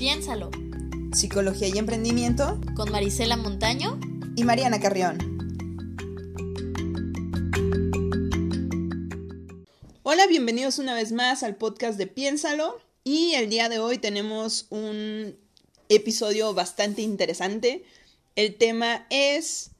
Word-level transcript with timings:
Piénsalo. 0.00 0.50
Psicología 1.12 1.68
y 1.68 1.76
Emprendimiento. 1.76 2.58
Con 2.74 2.90
Marisela 2.90 3.36
Montaño. 3.36 4.00
Y 4.34 4.44
Mariana 4.44 4.80
Carrión. 4.80 5.18
Hola, 10.02 10.26
bienvenidos 10.26 10.78
una 10.78 10.94
vez 10.94 11.12
más 11.12 11.42
al 11.42 11.56
podcast 11.56 11.98
de 11.98 12.06
Piénsalo. 12.06 12.80
Y 13.04 13.34
el 13.34 13.50
día 13.50 13.68
de 13.68 13.78
hoy 13.78 13.98
tenemos 13.98 14.68
un 14.70 15.36
episodio 15.90 16.54
bastante 16.54 17.02
interesante. 17.02 17.84
El 18.36 18.56
tema 18.56 19.06
es 19.10 19.72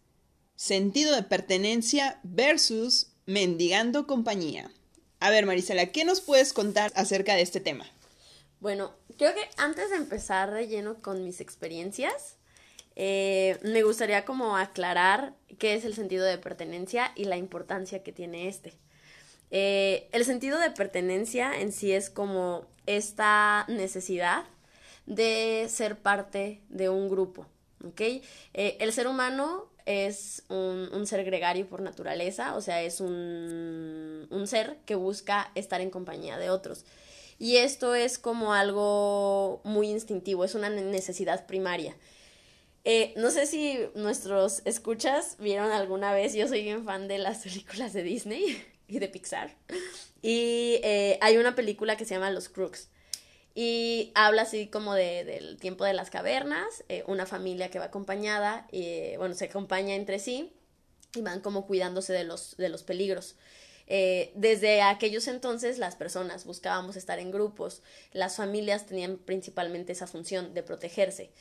sentido 0.55 1.17
de 1.17 1.23
pertenencia 1.23 2.21
versus 2.25 3.07
mendigando 3.25 4.07
compañía. 4.07 4.71
A 5.19 5.31
ver, 5.31 5.47
Marisela, 5.47 5.87
¿qué 5.87 6.05
nos 6.05 6.21
puedes 6.21 6.53
contar 6.53 6.93
acerca 6.95 7.37
de 7.37 7.41
este 7.41 7.61
tema? 7.61 7.87
Bueno, 8.61 9.00
creo 9.21 9.35
que 9.35 9.51
antes 9.59 9.91
de 9.91 9.97
empezar 9.97 10.51
de 10.51 10.67
lleno 10.67 11.03
con 11.03 11.23
mis 11.23 11.43
experiencias, 11.43 12.39
eh, 12.97 13.59
me 13.61 13.83
gustaría 13.83 14.25
como 14.25 14.57
aclarar 14.57 15.35
qué 15.59 15.75
es 15.75 15.85
el 15.85 15.95
sentido 15.95 16.25
de 16.25 16.39
pertenencia 16.39 17.13
y 17.15 17.25
la 17.25 17.37
importancia 17.37 18.03
que 18.03 18.13
tiene 18.13 18.49
este. 18.49 18.73
Eh, 19.51 20.09
el 20.13 20.25
sentido 20.25 20.59
de 20.59 20.71
pertenencia 20.71 21.53
en 21.61 21.71
sí 21.71 21.93
es 21.93 22.09
como 22.09 22.65
esta 22.87 23.67
necesidad 23.69 24.45
de 25.05 25.67
ser 25.69 25.99
parte 25.99 26.63
de 26.71 26.89
un 26.89 27.11
grupo, 27.11 27.47
¿ok? 27.85 28.01
Eh, 28.01 28.79
el 28.81 28.91
ser 28.91 29.07
humano 29.07 29.69
es 29.85 30.45
un, 30.49 31.07
ser 31.07 31.27
gregario 31.27 31.69
por 31.69 31.83
naturaleza, 31.83 32.57
o 32.57 32.63
sea, 32.63 32.81
es 32.81 33.03
un, 33.03 34.29
un 34.31 34.47
ser 34.47 34.79
que 34.87 34.95
busca 34.95 35.51
estar 35.55 35.83
en 35.83 35.91
compañía 35.91 36.39
de 36.39 36.49
otros. 36.49 36.87
Y 37.41 37.57
esto 37.57 37.95
es 37.95 38.19
como 38.19 38.53
algo 38.53 39.63
muy 39.65 39.89
instintivo, 39.89 40.45
es 40.45 40.55
una 40.55 40.69
necesidad 40.69 41.47
primaria. 41.47 41.97
Eh, 42.85 43.15
no 43.17 43.31
sé 43.31 43.47
si 43.47 43.79
nuestros 43.95 44.61
escuchas 44.67 45.37
vieron 45.39 45.73
alguna 45.73 46.13
vez, 46.13 46.35
yo 46.35 46.47
soy 46.47 46.63
bien 46.63 46.85
fan 46.85 47.09
de 47.09 47.17
las 47.17 47.39
películas 47.45 47.95
de 47.95 48.03
Disney 48.03 48.63
y 48.87 48.99
de 48.99 49.09
Pixar. 49.09 49.57
Y 50.21 50.81
eh, 50.83 51.19
hay 51.23 51.39
una 51.39 51.55
película 51.55 51.97
que 51.97 52.05
se 52.05 52.15
llama 52.15 52.31
Los 52.31 52.51
Crooks. 52.51 52.91
Y 53.55 54.13
habla 54.15 54.43
así 54.43 54.67
como 54.67 54.95
de, 54.95 55.25
del 55.25 55.57
tiempo 55.57 55.87
de 55.87 55.95
las 55.95 56.11
cavernas, 56.11 56.85
eh, 56.91 57.05
una 57.07 57.25
familia 57.25 57.71
que 57.71 57.79
va 57.79 57.87
acompañada, 57.87 58.69
y, 58.71 59.17
bueno, 59.17 59.35
se 59.35 59.47
acompaña 59.47 59.95
entre 59.95 60.19
sí 60.19 60.53
y 61.15 61.23
van 61.23 61.41
como 61.41 61.67
cuidándose 61.67 62.13
de 62.13 62.25
los, 62.25 62.55
de 62.59 62.69
los 62.69 62.83
peligros. 62.83 63.37
Eh, 63.93 64.31
desde 64.37 64.83
aquellos 64.83 65.27
entonces 65.27 65.79
las 65.79 65.97
personas 65.97 66.45
buscábamos 66.45 66.95
estar 66.95 67.19
en 67.19 67.33
grupos, 67.33 67.83
las 68.13 68.37
familias 68.37 68.87
tenían 68.87 69.19
principalmente 69.19 69.91
esa 69.91 70.07
función 70.07 70.55
de 70.55 70.63
protegerse 70.63 71.33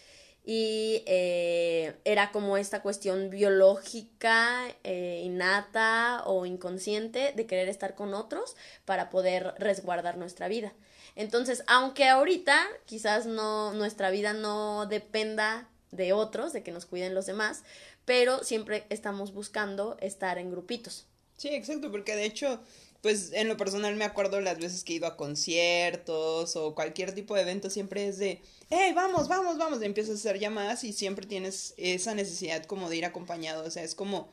y 0.44 1.04
eh, 1.06 1.96
era 2.06 2.32
como 2.32 2.58
esta 2.58 2.82
cuestión 2.82 3.30
biológica, 3.30 4.66
eh, 4.84 5.22
innata 5.24 6.24
o 6.26 6.48
inconsciente 6.48 7.34
de 7.36 7.46
querer 7.46 7.70
estar 7.70 7.94
con 7.94 8.16
otros 8.16 8.56
para 8.84 9.12
poder 9.12 9.54
resguardar 9.60 10.18
nuestra 10.18 10.48
vida. 10.48 10.74
Entonces, 11.16 11.64
aunque 11.68 12.08
ahorita 12.08 12.66
quizás 12.88 13.28
no 13.28 13.74
nuestra 13.74 14.10
vida 14.10 14.34
no 14.34 14.88
dependa 14.88 15.70
de 15.92 16.14
otros, 16.14 16.52
de 16.52 16.64
que 16.64 16.72
nos 16.72 16.88
cuiden 16.88 17.14
los 17.14 17.28
demás, 17.28 17.64
pero 18.06 18.44
siempre 18.44 18.88
estamos 18.90 19.36
buscando 19.36 19.98
estar 20.00 20.40
en 20.40 20.50
grupitos. 20.50 21.09
Sí, 21.40 21.48
exacto, 21.56 21.90
porque 21.90 22.18
de 22.18 22.26
hecho, 22.26 22.60
pues 23.02 23.32
en 23.32 23.48
lo 23.48 23.56
personal 23.56 23.96
me 23.96 24.04
acuerdo 24.04 24.42
las 24.42 24.60
veces 24.60 24.84
que 24.84 24.92
he 24.92 24.96
ido 24.98 25.08
a 25.08 25.16
conciertos 25.16 26.58
o 26.58 26.76
cualquier 26.76 27.16
tipo 27.16 27.34
de 27.34 27.44
evento, 27.44 27.70
siempre 27.70 28.10
es 28.10 28.18
de, 28.18 28.42
hey, 28.70 28.92
vamos, 28.94 29.30
vamos, 29.30 29.58
vamos, 29.58 29.82
empiezas 29.82 30.16
a 30.16 30.20
hacer 30.20 30.38
llamadas 30.40 30.84
y 30.84 30.92
siempre 30.92 31.26
tienes 31.26 31.74
esa 31.78 32.14
necesidad 32.14 32.66
como 32.66 32.90
de 32.90 32.98
ir 32.98 33.06
acompañado, 33.06 33.64
o 33.64 33.72
sea, 33.72 33.84
es 33.84 33.96
como 33.96 34.30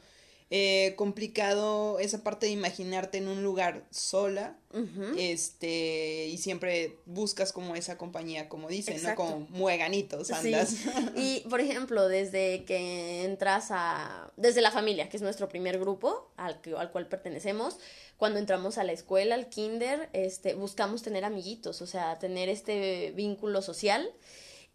eh, 0.49 0.95
complicado 0.97 1.99
esa 1.99 2.23
parte 2.23 2.47
de 2.47 2.53
imaginarte 2.53 3.19
en 3.19 3.27
un 3.27 3.43
lugar 3.43 3.85
sola, 3.91 4.57
este, 5.17 6.27
y 6.27 6.37
siempre 6.37 6.99
buscas 7.07 7.51
como 7.53 7.75
esa 7.77 7.97
compañía, 7.97 8.49
como 8.49 8.69
dicen, 8.69 9.03
¿no? 9.03 9.15
Como 9.15 9.47
mueganitos 9.49 10.31
andas. 10.31 10.77
Y, 11.17 11.41
por 11.49 11.61
ejemplo, 11.61 12.09
desde 12.09 12.65
que 12.65 13.25
entras 13.25 13.69
a, 13.71 14.31
desde 14.37 14.61
la 14.61 14.71
familia, 14.71 15.09
que 15.09 15.17
es 15.17 15.23
nuestro 15.23 15.49
primer 15.49 15.79
grupo 15.79 16.31
al, 16.37 16.61
al 16.77 16.93
cual 16.93 17.09
pertenecemos, 17.09 17.79
cuando 18.17 18.39
entramos 18.39 18.79
a 18.79 18.85
la 18.85 18.93
escuela, 18.93 19.35
al 19.35 19.49
kinder, 19.49 20.11
este, 20.13 20.55
buscamos 20.55 21.03
tener 21.03 21.25
amiguitos, 21.25 21.83
o 21.83 21.87
sea, 21.87 22.19
tener 22.19 22.49
este 22.49 23.13
vínculo 23.17 23.63
social 23.63 24.13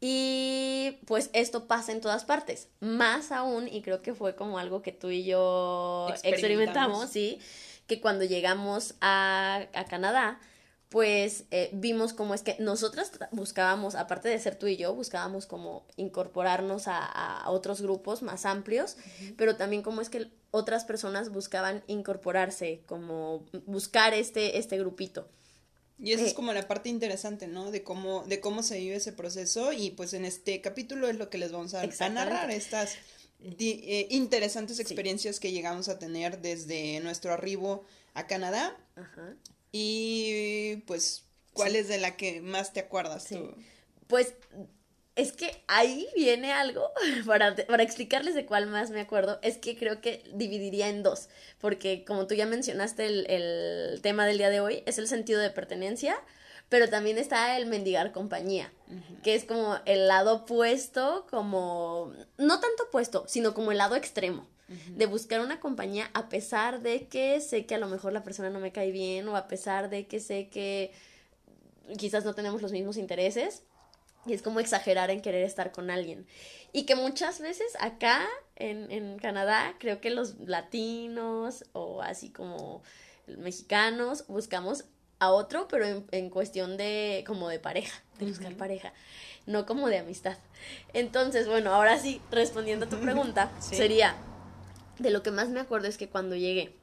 y 0.04 0.98
pues 1.06 1.30
esto 1.34 1.68
pasa 1.68 1.92
en 1.92 2.02
todas 2.02 2.26
partes, 2.26 2.70
más 2.80 3.32
aún, 3.32 3.68
y 3.68 3.84
creo 3.84 4.02
que 4.02 4.16
fue 4.16 4.36
como 4.36 4.58
algo 4.58 4.82
que 4.82 4.92
tú 4.92 5.12
y 5.12 5.24
yo 5.24 6.08
experimentamos, 6.24 7.12
¿sí? 7.12 7.40
Que 7.86 8.02
cuando 8.02 8.26
llegamos 8.26 8.96
a, 9.00 9.68
a 9.74 9.86
Canadá, 9.86 10.40
pues 10.90 11.46
eh, 11.52 11.70
vimos 11.72 12.14
cómo 12.14 12.34
es 12.34 12.42
que 12.42 12.58
nosotras 12.60 13.12
buscábamos, 13.32 13.94
aparte 13.94 14.28
de 14.28 14.40
ser 14.40 14.58
tú 14.58 14.66
y 14.66 14.76
yo, 14.76 14.96
buscábamos 14.96 15.46
como 15.46 15.86
incorporarnos 15.98 16.88
a, 16.88 17.06
a 17.06 17.52
otros 17.52 17.80
grupos 17.80 18.24
más 18.24 18.46
amplios, 18.48 18.98
pero 19.38 19.56
también 19.56 19.84
cómo 19.84 20.02
es 20.02 20.10
que 20.10 20.32
otras 20.50 20.84
personas 20.84 21.30
buscaban 21.30 21.84
incorporarse, 21.86 22.82
como 22.88 23.46
buscar 23.68 24.16
este, 24.16 24.58
este 24.58 24.80
grupito. 24.80 25.30
Y 26.02 26.14
esa 26.14 26.26
es 26.26 26.34
como 26.34 26.52
la 26.52 26.68
parte 26.68 26.90
interesante, 26.90 27.48
¿no? 27.48 27.70
De 27.70 27.84
cómo, 27.84 28.24
de 28.26 28.40
cómo 28.40 28.64
se 28.64 28.80
vive 28.80 28.96
ese 28.96 29.14
proceso 29.14 29.72
y 29.72 29.92
pues 29.92 30.14
en 30.14 30.26
este 30.26 30.60
capítulo 30.60 31.08
es 31.08 31.16
lo 31.18 31.30
que 31.30 31.38
les 31.38 31.52
vamos 31.52 31.76
a, 31.76 31.86
narrar, 32.10 32.50
estas 32.50 32.98
eh, 33.40 34.08
interesantes 34.10 34.80
experiencias 34.80 35.40
que 35.40 35.52
llegamos 35.52 35.90
a 35.90 36.00
tener 36.00 36.42
desde 36.42 37.00
nuestro 37.02 37.34
arribo 37.34 37.86
a 38.16 38.26
Canadá. 38.26 38.76
Ajá. 38.96 39.36
Y 39.72 40.78
pues, 40.88 41.24
¿cuál 41.54 41.76
es 41.76 41.88
de 41.88 42.00
la 42.00 42.18
que 42.18 42.42
más 42.42 42.74
te 42.74 42.80
acuerdas 42.80 43.28
tú? 43.28 43.54
Pues 44.08 44.34
es 45.22 45.34
que 45.34 45.64
ahí 45.68 46.08
viene 46.16 46.52
algo, 46.52 46.92
para, 47.26 47.56
para, 47.56 47.84
explicarles 47.84 48.36
de 48.36 48.46
cuál 48.46 48.68
más 48.68 48.90
me 48.90 49.02
acuerdo, 49.02 49.40
es 49.42 49.58
que 49.58 49.78
creo 49.78 50.02
que 50.02 50.24
dividiría 50.34 50.90
en 50.90 51.04
dos, 51.04 51.30
porque 51.60 52.04
como 52.06 52.28
tú 52.28 52.34
ya 52.34 52.46
mencionaste 52.46 53.06
el, 53.06 53.26
el 53.30 54.02
tema 54.02 54.26
del 54.26 54.38
día 54.38 54.50
de 54.50 54.60
hoy, 54.60 54.84
es 54.86 54.98
el 54.98 55.08
sentido 55.08 55.40
de 55.40 55.50
pertenencia, 55.50 56.18
pero 56.70 56.90
también 56.90 57.18
está 57.18 57.58
el 57.58 57.66
mendigar 57.66 58.14
compañía, 58.14 58.72
que 59.24 59.36
es 59.36 59.44
como 59.44 59.78
el 59.86 60.08
lado 60.08 60.36
opuesto, 60.36 61.28
como, 61.30 62.14
no 62.38 62.60
tanto 62.60 62.84
opuesto, 62.84 63.26
sino 63.28 63.54
como 63.54 63.72
el 63.72 63.78
lado 63.78 63.96
extremo, 63.96 64.48
de 64.96 65.06
buscar 65.06 65.42
una 65.42 65.60
compañía 65.60 66.10
a 66.14 66.30
pesar 66.30 66.82
de 66.82 67.10
que 67.10 67.42
sé 67.42 67.66
que 67.66 67.76
a 67.76 67.78
lo 67.78 67.90
mejor 67.90 68.14
la 68.14 68.24
persona 68.24 68.50
no 68.50 68.62
me 68.62 68.72
cae 68.72 68.92
bien 68.94 69.28
o 69.28 69.36
a 69.36 69.50
pesar 69.50 69.90
de 69.90 70.08
que 70.08 70.22
sé 70.22 70.48
que 70.48 70.94
quizás 71.98 72.24
no 72.24 72.34
tenemos 72.36 72.62
los 72.62 72.72
mismos 72.72 72.96
intereses 72.96 73.64
y 74.26 74.34
es 74.34 74.42
como 74.42 74.60
exagerar 74.60 75.10
en 75.10 75.22
querer 75.22 75.44
estar 75.44 75.72
con 75.72 75.90
alguien. 75.90 76.28
Y 76.74 76.84
que 76.84 76.96
muchas 76.96 77.40
veces 77.40 77.74
acá 77.80 78.28
en, 78.56 78.92
en 78.92 79.18
Canadá, 79.20 79.76
creo 79.80 80.00
que 80.00 80.10
los 80.10 80.40
latinos 80.40 81.66
o 81.74 82.02
así 82.02 82.30
como 82.30 82.84
mexicanos 83.28 84.26
buscamos 84.28 84.86
a 85.20 85.32
otro, 85.32 85.68
pero 85.68 85.86
en, 85.86 86.08
en 86.12 86.30
cuestión 86.30 86.78
de 86.78 87.24
como 87.28 87.50
de 87.50 87.60
pareja, 87.60 88.02
de 88.20 88.26
buscar 88.26 88.56
pareja, 88.56 88.94
no 89.46 89.66
como 89.66 89.88
de 89.88 90.00
amistad. 90.00 90.38
Entonces, 90.94 91.48
bueno, 91.48 91.74
ahora 91.74 91.98
sí, 92.00 92.22
respondiendo 92.32 92.86
a 92.86 92.90
tu 92.90 92.98
pregunta, 93.02 93.52
sería, 93.60 94.16
de 95.00 95.10
lo 95.10 95.24
que 95.24 95.32
más 95.32 95.50
me 95.50 95.60
acuerdo 95.60 95.88
es 95.88 95.98
que 95.98 96.10
cuando 96.10 96.36
llegué, 96.36 96.76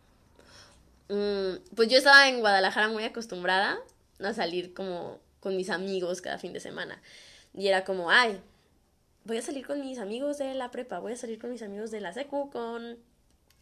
mm, 1.09 1.75
pues 1.75 1.89
yo 1.89 1.99
estaba 1.99 2.29
en 2.29 2.41
Guadalajara 2.41 2.89
muy 2.89 3.05
acostumbrada 3.05 3.79
a 4.21 4.35
salir 4.35 4.75
como 4.75 5.19
con 5.41 5.57
mis 5.57 5.71
amigos 5.71 6.21
cada 6.21 6.39
fin 6.39 6.53
de 6.53 6.61
semana. 6.61 7.01
Y 7.59 7.67
era 7.67 7.85
como, 7.85 8.09
ay, 8.09 8.41
voy 9.25 9.39
a 9.39 9.43
salir 9.43 9.67
con 9.67 9.81
mis 9.81 9.99
amigos 9.99 10.39
de 10.39 10.55
la 10.55 10.71
prepa, 10.71 11.01
voy 11.01 11.13
a 11.13 11.17
salir 11.17 11.41
con 11.41 11.51
mis 11.51 11.63
amigos 11.63 11.91
de 11.91 12.01
la 12.01 12.13
secu, 12.13 12.51
con 12.51 12.99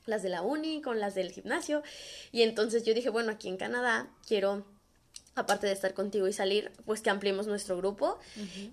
las 0.04 0.22
de 0.22 0.28
la 0.28 0.42
uni, 0.42 0.82
con 0.82 1.00
las 1.00 1.14
del 1.14 1.32
gimnasio. 1.32 1.82
Y 2.30 2.42
entonces 2.42 2.84
yo 2.84 2.92
dije, 2.92 3.08
bueno, 3.08 3.32
aquí 3.32 3.48
en 3.48 3.56
Canadá 3.56 4.08
quiero 4.28 4.66
aparte 5.34 5.66
de 5.66 5.72
estar 5.72 5.94
contigo 5.94 6.28
y 6.28 6.34
salir, 6.34 6.72
pues 6.84 7.00
que 7.00 7.08
ampliemos 7.08 7.46
nuestro 7.46 7.78
grupo. 7.78 8.18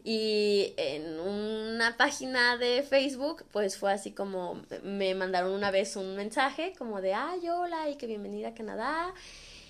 Y 0.04 0.74
en 0.76 1.20
una 1.20 1.96
página 1.96 2.58
de 2.58 2.84
Facebook, 2.84 3.46
pues 3.52 3.78
fue 3.78 3.94
así 3.94 4.12
como 4.12 4.62
me 4.84 5.16
mandaron 5.16 5.52
una 5.52 5.72
vez 5.72 5.96
un 5.96 6.16
mensaje 6.16 6.74
como 6.78 7.00
de, 7.02 7.14
ay, 7.14 7.48
hola, 7.50 7.90
y 7.90 7.96
que 7.96 8.08
bienvenida 8.08 8.50
a 8.50 8.54
Canadá 8.54 9.14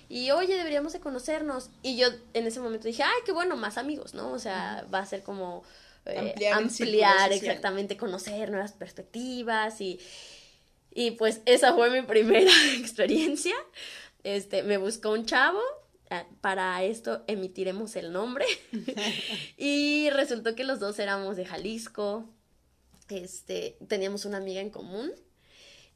y 0.08 0.30
oye, 0.30 0.56
deberíamos 0.56 0.92
de 0.92 1.00
conocernos. 1.00 1.70
Y 1.82 1.96
yo 1.96 2.08
en 2.32 2.46
ese 2.46 2.60
momento 2.60 2.86
dije, 2.86 3.02
ay, 3.02 3.22
qué 3.24 3.32
bueno, 3.32 3.56
más 3.56 3.78
amigos, 3.78 4.14
¿no? 4.14 4.32
O 4.32 4.38
sea, 4.38 4.86
va 4.92 5.00
a 5.00 5.06
ser 5.06 5.22
como 5.22 5.64
eh, 6.06 6.34
ampliar, 6.52 7.32
exactamente, 7.32 7.96
conocer 7.96 8.50
nuevas 8.50 8.72
perspectivas 8.72 9.80
y, 9.80 10.00
y 10.92 11.12
pues 11.12 11.40
esa 11.46 11.74
fue 11.74 11.90
mi 11.90 12.06
primera 12.06 12.52
experiencia. 12.78 13.54
Este, 14.22 14.62
me 14.62 14.78
buscó 14.78 15.10
un 15.10 15.26
chavo, 15.26 15.60
ah, 16.10 16.26
para 16.40 16.82
esto 16.84 17.24
emitiremos 17.26 17.96
el 17.96 18.12
nombre. 18.12 18.46
y 19.56 20.10
resultó 20.10 20.54
que 20.54 20.64
los 20.64 20.80
dos 20.80 20.98
éramos 20.98 21.36
de 21.36 21.46
Jalisco, 21.46 22.28
este, 23.08 23.76
teníamos 23.88 24.24
una 24.24 24.38
amiga 24.38 24.60
en 24.60 24.70
común 24.70 25.12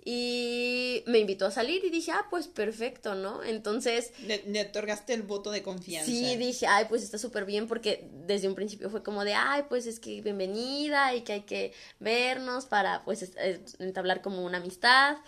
y 0.04 1.02
me 1.06 1.18
invitó 1.18 1.46
a 1.46 1.50
salir 1.50 1.84
y 1.84 1.90
dije, 1.90 2.12
ah, 2.12 2.26
pues 2.30 2.48
perfecto, 2.48 3.14
¿no? 3.14 3.42
Entonces... 3.42 4.12
Le, 4.26 4.62
otorgaste 4.62 5.12
el 5.12 5.22
voto 5.22 5.50
de 5.50 5.62
confianza. 5.62 6.10
Sí, 6.10 6.36
dije, 6.36 6.66
ay, 6.66 6.86
pues 6.88 7.02
está 7.02 7.18
súper 7.18 7.44
bien 7.44 7.66
porque 7.66 8.08
desde 8.26 8.48
un 8.48 8.54
principio 8.54 8.90
fue 8.90 9.02
como 9.02 9.24
de, 9.24 9.34
ay, 9.34 9.64
pues 9.68 9.86
es 9.86 10.00
que 10.00 10.22
bienvenida 10.22 11.14
y 11.14 11.22
que 11.22 11.32
hay 11.34 11.42
que 11.42 11.72
vernos 11.98 12.66
para, 12.66 13.04
pues, 13.04 13.32
entablar 13.78 14.22
como 14.22 14.44
una 14.44 14.58
amistad. 14.58 15.18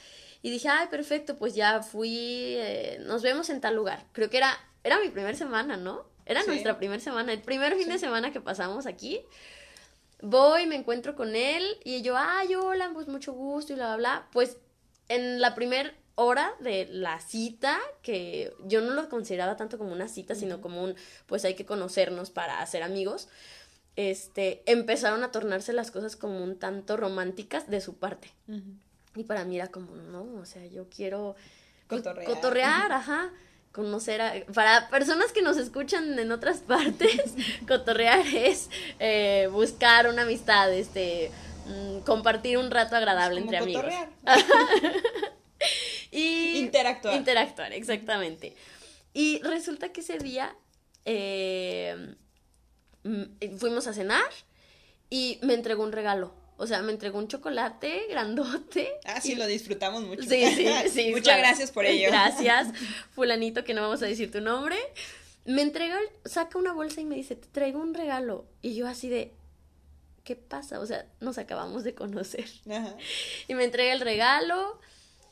Y 0.43 0.50
dije, 0.50 0.69
ay, 0.69 0.87
perfecto, 0.88 1.37
pues 1.37 1.55
ya 1.55 1.82
fui, 1.82 2.55
eh, 2.56 2.99
nos 3.05 3.22
vemos 3.22 3.50
en 3.50 3.61
tal 3.61 3.75
lugar. 3.75 4.06
Creo 4.12 4.31
que 4.31 4.38
era, 4.38 4.56
era 4.84 4.99
mi 5.00 5.11
primera 5.11 5.37
semana, 5.37 5.76
¿no? 5.76 6.08
Era 6.25 6.44
nuestra 6.44 6.78
primera 6.78 7.02
semana, 7.02 7.32
el 7.32 7.43
primer 7.43 7.75
fin 7.76 7.88
de 7.88 7.99
semana 7.99 8.32
que 8.32 8.40
pasamos 8.40 8.87
aquí. 8.87 9.20
Voy, 10.22 10.67
me 10.67 10.76
encuentro 10.76 11.14
con 11.14 11.34
él 11.34 11.64
y 11.84 12.02
yo, 12.02 12.17
ay, 12.17 12.55
hola, 12.55 12.90
pues 12.93 13.08
mucho 13.08 13.32
gusto 13.32 13.72
y 13.72 13.76
bla, 13.76 13.88
bla, 13.88 13.96
bla. 13.96 14.28
Pues 14.32 14.58
en 15.08 15.40
la 15.40 15.55
primera 15.55 15.93
hora 16.14 16.52
de 16.61 16.87
la 16.90 17.20
cita, 17.20 17.78
que 18.02 18.55
yo 18.64 18.81
no 18.81 18.93
lo 18.93 19.08
consideraba 19.08 19.56
tanto 19.56 19.78
como 19.78 19.93
una 19.93 20.08
cita, 20.08 20.34
sino 20.34 20.61
como 20.61 20.82
un, 20.82 20.94
pues 21.26 21.44
hay 21.44 21.55
que 21.55 21.64
conocernos 21.64 22.31
para 22.31 22.61
hacer 22.61 22.82
amigos, 22.82 23.28
este, 23.96 24.62
empezaron 24.67 25.25
a 25.25 25.32
tornarse 25.32 25.72
las 25.72 25.90
cosas 25.90 26.17
como 26.17 26.43
un 26.43 26.58
tanto 26.58 26.96
románticas 26.96 27.70
de 27.70 27.81
su 27.81 27.96
parte. 27.96 28.31
Y 29.14 29.25
para 29.25 29.44
mí 29.44 29.56
era 29.56 29.69
como, 29.69 29.96
no, 29.96 30.22
o 30.40 30.44
sea, 30.44 30.64
yo 30.67 30.88
quiero 30.88 31.37
cotorrear, 31.88 32.26
cotorrear 32.26 32.93
ajá 32.93 33.32
conocer 33.72 34.20
a, 34.20 34.34
para 34.52 34.88
personas 34.88 35.32
que 35.32 35.43
nos 35.43 35.56
escuchan 35.56 36.19
en 36.19 36.32
otras 36.32 36.58
partes, 36.67 37.34
cotorrear 37.69 38.26
es 38.26 38.70
eh, 38.99 39.49
buscar 39.52 40.08
una 40.08 40.22
amistad, 40.22 40.72
este, 40.72 41.31
mm, 41.67 42.00
compartir 42.00 42.58
un 42.58 42.70
rato 42.70 42.96
agradable 42.96 43.40
entre 43.40 43.58
amigos. 43.58 43.84
y 46.11 46.58
interactuar. 46.58 47.14
Interactuar, 47.14 47.72
exactamente. 47.72 48.56
Y 49.12 49.40
resulta 49.43 49.90
que 49.90 50.00
ese 50.00 50.19
día 50.19 50.55
eh, 51.05 52.14
mm, 53.02 53.56
fuimos 53.58 53.87
a 53.87 53.93
cenar 53.93 54.31
y 55.08 55.38
me 55.43 55.55
entregó 55.55 55.82
un 55.82 55.93
regalo. 55.93 56.40
O 56.61 56.67
sea, 56.67 56.83
me 56.83 56.93
entregó 56.93 57.19
un 57.19 57.27
chocolate 57.27 58.07
grandote. 58.11 58.93
Ah, 59.07 59.19
sí, 59.19 59.35
lo 59.35 59.47
disfrutamos 59.47 60.03
mucho. 60.03 60.25
Sí, 60.25 60.45
sí, 60.55 60.67
sí. 60.93 61.11
Muchas 61.11 61.39
gracias 61.39 61.71
por 61.71 61.87
ello. 61.87 62.09
Gracias, 62.11 62.69
fulanito, 63.12 63.65
que 63.65 63.73
no 63.73 63.81
vamos 63.81 64.03
a 64.03 64.07
decir 64.07 64.31
tu 64.31 64.43
nombre. 64.43 64.77
Me 65.47 65.62
entrega, 65.62 65.99
saca 66.27 66.59
una 66.59 66.75
bolsa 66.75 67.01
y 67.01 67.07
me 67.07 67.15
dice, 67.15 67.35
te 67.35 67.49
traigo 67.49 67.81
un 67.81 67.95
regalo. 67.95 68.45
Y 68.61 68.75
yo 68.75 68.87
así 68.87 69.09
de, 69.09 69.33
¿qué 70.23 70.37
pasa? 70.37 70.81
O 70.81 70.87
sea, 70.87 71.07
nos 71.21 71.39
acabamos 71.39 71.83
de 71.83 71.95
conocer. 71.95 72.45
Ajá. 72.71 72.95
Y 73.49 73.55
me 73.55 73.65
entrega 73.65 73.95
el 73.95 74.01
regalo. 74.03 74.79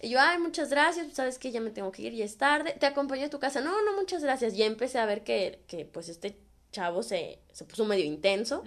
Y 0.00 0.08
yo, 0.08 0.20
ay, 0.22 0.38
muchas 0.38 0.70
gracias, 0.70 1.12
sabes 1.12 1.38
que 1.38 1.50
ya 1.50 1.60
me 1.60 1.70
tengo 1.70 1.92
que 1.92 2.02
ir, 2.02 2.14
y 2.14 2.22
es 2.22 2.38
tarde. 2.38 2.74
¿Te 2.80 2.86
acompaño 2.86 3.26
a 3.26 3.30
tu 3.30 3.38
casa? 3.38 3.60
No, 3.60 3.82
no, 3.82 3.96
muchas 3.96 4.22
gracias. 4.22 4.56
Ya 4.56 4.64
empecé 4.64 4.98
a 4.98 5.04
ver 5.04 5.24
que, 5.24 5.60
que 5.66 5.84
pues 5.84 6.08
este 6.08 6.38
chavo 6.72 7.02
se, 7.02 7.38
se 7.52 7.66
puso 7.66 7.84
medio 7.84 8.06
intenso. 8.06 8.64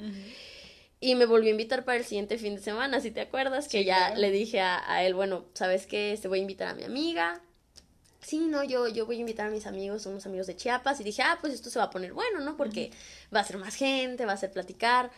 Y 1.03 1.15
me 1.15 1.25
volvió 1.25 1.47
a 1.47 1.51
invitar 1.51 1.83
para 1.83 1.97
el 1.97 2.05
siguiente 2.05 2.37
fin 2.37 2.55
de 2.55 2.61
semana, 2.61 3.01
si 3.01 3.09
te 3.09 3.21
acuerdas, 3.21 3.67
que 3.67 3.83
ya 3.83 4.13
le 4.13 4.29
dije 4.29 4.61
a, 4.61 5.03
él, 5.03 5.15
bueno, 5.15 5.45
¿sabes 5.55 5.87
qué? 5.87 6.09
Te 6.09 6.13
este, 6.13 6.27
voy 6.27 6.37
a 6.37 6.41
invitar 6.43 6.67
a 6.67 6.75
mi 6.75 6.83
amiga. 6.83 7.41
Sí, 8.21 8.37
no, 8.37 8.63
yo, 8.63 8.87
yo 8.87 9.07
voy 9.07 9.17
a 9.17 9.21
invitar 9.21 9.47
a 9.47 9.49
mis 9.49 9.65
amigos, 9.65 10.05
unos 10.05 10.27
amigos 10.27 10.45
de 10.45 10.55
Chiapas. 10.55 11.01
Y 11.01 11.03
dije, 11.03 11.23
ah, 11.23 11.39
pues 11.41 11.53
esto 11.53 11.71
se 11.71 11.79
va 11.79 11.85
a 11.85 11.89
poner 11.89 12.13
bueno, 12.13 12.39
¿no? 12.41 12.55
Porque 12.55 12.91
va 13.33 13.39
a 13.39 13.43
ser 13.43 13.57
más 13.57 13.73
gente, 13.73 14.27
va 14.27 14.33
a 14.33 14.37
ser 14.37 14.51
platicar. 14.51 15.09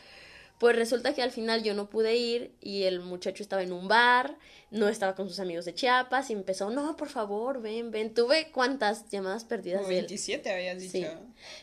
Pues 0.57 0.77
resulta 0.77 1.13
que 1.13 1.21
al 1.21 1.31
final 1.31 1.63
yo 1.63 1.74
no 1.74 1.89
pude 1.89 2.15
ir 2.15 2.53
y 2.62 2.83
el 2.83 3.01
muchacho 3.01 3.44
estaba 3.44 3.63
en 3.63 3.74
un 3.74 3.89
bar, 3.89 4.38
no 4.71 4.88
estaba 4.88 5.13
con 5.13 5.27
sus 5.27 5.41
amigos 5.41 5.65
de 5.65 5.74
Chiapas 5.74 6.29
y 6.29 6.33
empezó, 6.33 6.69
no, 6.69 6.95
por 6.95 7.09
favor, 7.09 7.62
ven, 7.62 7.91
ven. 7.91 8.13
Tuve 8.13 8.50
cuántas 8.51 9.09
llamadas 9.09 9.44
perdidas. 9.44 9.81
Como 9.81 9.89
27 9.89 10.50
habías 10.50 10.79
dicho. 10.79 10.91
Sí, 10.91 11.06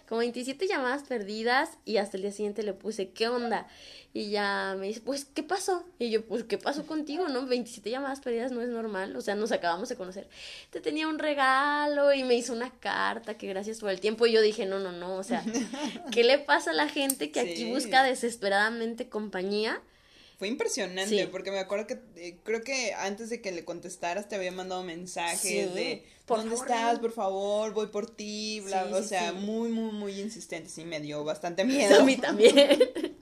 como 0.06 0.18
27 0.18 0.66
llamadas 0.66 1.04
perdidas 1.04 1.70
y 1.86 1.96
hasta 1.96 2.18
el 2.18 2.24
día 2.24 2.32
siguiente 2.32 2.62
le 2.62 2.74
puse, 2.74 3.10
¿qué 3.10 3.28
onda? 3.28 3.66
Y 4.12 4.30
ya 4.30 4.74
me 4.76 4.88
dice, 4.88 5.00
pues, 5.00 5.24
¿qué 5.24 5.44
pasó? 5.44 5.84
Y 6.00 6.10
yo, 6.10 6.24
pues, 6.24 6.42
¿qué 6.42 6.58
pasó 6.58 6.84
contigo, 6.84 7.28
no? 7.28 7.46
27 7.46 7.90
llamadas 7.90 8.20
perdidas 8.20 8.50
no 8.50 8.60
es 8.60 8.68
normal, 8.68 9.14
o 9.14 9.20
sea, 9.20 9.36
nos 9.36 9.52
acabamos 9.52 9.88
de 9.88 9.96
conocer. 9.96 10.28
Te 10.70 10.80
tenía 10.80 11.06
un 11.06 11.20
regalo 11.20 12.12
y 12.12 12.24
me 12.24 12.34
hizo 12.34 12.52
una 12.52 12.70
carta, 12.70 13.38
que 13.38 13.46
gracias 13.46 13.78
por 13.78 13.90
el 13.90 14.00
tiempo. 14.00 14.26
Y 14.26 14.32
yo 14.32 14.42
dije, 14.42 14.66
no, 14.66 14.80
no, 14.80 14.90
no, 14.90 15.14
o 15.14 15.22
sea, 15.22 15.44
¿qué 16.12 16.24
le 16.24 16.40
pasa 16.40 16.72
a 16.72 16.74
la 16.74 16.88
gente 16.88 17.30
que 17.30 17.38
aquí 17.38 17.70
busca 17.70 18.02
desesperadamente 18.02 19.08
compañía? 19.08 19.80
Fue 20.40 20.48
impresionante, 20.48 21.28
porque 21.28 21.50
me 21.50 21.58
acuerdo 21.58 21.86
que 21.86 22.00
eh, 22.16 22.38
creo 22.42 22.62
que 22.62 22.94
antes 22.94 23.28
de 23.28 23.42
que 23.42 23.52
le 23.52 23.62
contestaras 23.66 24.26
te 24.26 24.36
había 24.36 24.50
mandado 24.50 24.82
mensajes 24.82 25.74
de 25.74 26.02
¿dónde 26.26 26.54
estás? 26.54 26.98
Por 26.98 27.12
favor, 27.12 27.74
voy 27.74 27.88
por 27.88 28.08
ti, 28.08 28.60
bla, 28.60 28.84
o 28.86 29.02
sea, 29.02 29.34
muy, 29.34 29.68
muy, 29.68 29.92
muy 29.92 30.18
insistente, 30.18 30.70
sí 30.70 30.86
me 30.86 30.98
dio 30.98 31.24
bastante 31.24 31.62
miedo. 31.66 32.00
A 32.00 32.04
mí 32.04 32.16
también. 32.16 32.56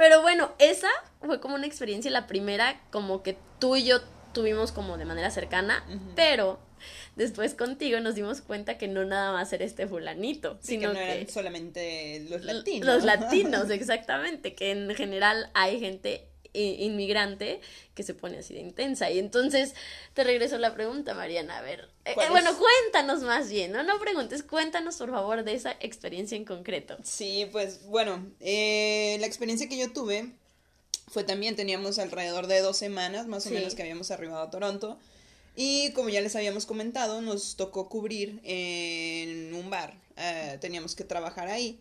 Pero 0.00 0.22
bueno, 0.22 0.54
esa 0.58 0.88
fue 1.20 1.40
como 1.40 1.56
una 1.56 1.66
experiencia, 1.66 2.10
la 2.10 2.26
primera, 2.26 2.80
como 2.90 3.22
que 3.22 3.36
tú 3.58 3.76
y 3.76 3.84
yo 3.84 4.00
tuvimos 4.32 4.72
como 4.72 4.96
de 4.96 5.04
manera 5.04 5.30
cercana, 5.30 5.84
pero 6.16 6.58
después 7.16 7.52
contigo 7.52 8.00
nos 8.00 8.14
dimos 8.14 8.40
cuenta 8.40 8.78
que 8.78 8.88
no 8.88 9.04
nada 9.04 9.30
más 9.30 9.52
era 9.52 9.62
este 9.66 9.86
fulanito, 9.86 10.58
sino 10.62 10.92
que 10.92 10.94
no 10.94 11.00
eran 11.02 11.28
solamente 11.28 12.24
los 12.30 12.42
latinos. 12.46 12.86
Los 12.86 13.04
latinos, 13.04 13.68
exactamente, 13.70 14.54
que 14.54 14.70
en 14.70 14.94
general 14.94 15.50
hay 15.52 15.78
gente 15.78 16.29
inmigrante 16.52 17.60
que 17.94 18.02
se 18.02 18.14
pone 18.14 18.38
así 18.38 18.54
de 18.54 18.60
intensa. 18.60 19.10
Y 19.10 19.18
entonces 19.18 19.74
te 20.14 20.24
regreso 20.24 20.58
la 20.58 20.74
pregunta, 20.74 21.14
Mariana. 21.14 21.58
A 21.58 21.62
ver, 21.62 21.88
eh, 22.04 22.12
eh, 22.12 22.28
bueno, 22.30 22.50
cuéntanos 22.56 23.22
más 23.22 23.50
bien, 23.50 23.72
¿no? 23.72 23.82
No 23.82 23.98
preguntes, 23.98 24.42
cuéntanos 24.42 24.96
por 24.96 25.10
favor 25.10 25.44
de 25.44 25.54
esa 25.54 25.72
experiencia 25.80 26.36
en 26.36 26.44
concreto. 26.44 26.96
Sí, 27.02 27.48
pues 27.52 27.84
bueno, 27.86 28.26
eh, 28.40 29.16
la 29.20 29.26
experiencia 29.26 29.68
que 29.68 29.78
yo 29.78 29.92
tuve 29.92 30.32
fue 31.08 31.24
también, 31.24 31.56
teníamos 31.56 31.98
alrededor 31.98 32.46
de 32.46 32.60
dos 32.60 32.76
semanas 32.76 33.26
más 33.26 33.46
o 33.46 33.50
menos 33.50 33.74
que 33.74 33.82
habíamos 33.82 34.10
arribado 34.10 34.42
a 34.42 34.50
Toronto. 34.50 34.98
Y 35.56 35.92
como 35.92 36.08
ya 36.08 36.20
les 36.20 36.36
habíamos 36.36 36.64
comentado, 36.64 37.20
nos 37.20 37.56
tocó 37.56 37.88
cubrir 37.88 38.40
en 38.44 39.52
un 39.54 39.68
bar. 39.68 39.94
teníamos 40.60 40.94
que 40.94 41.04
trabajar 41.04 41.48
ahí. 41.48 41.80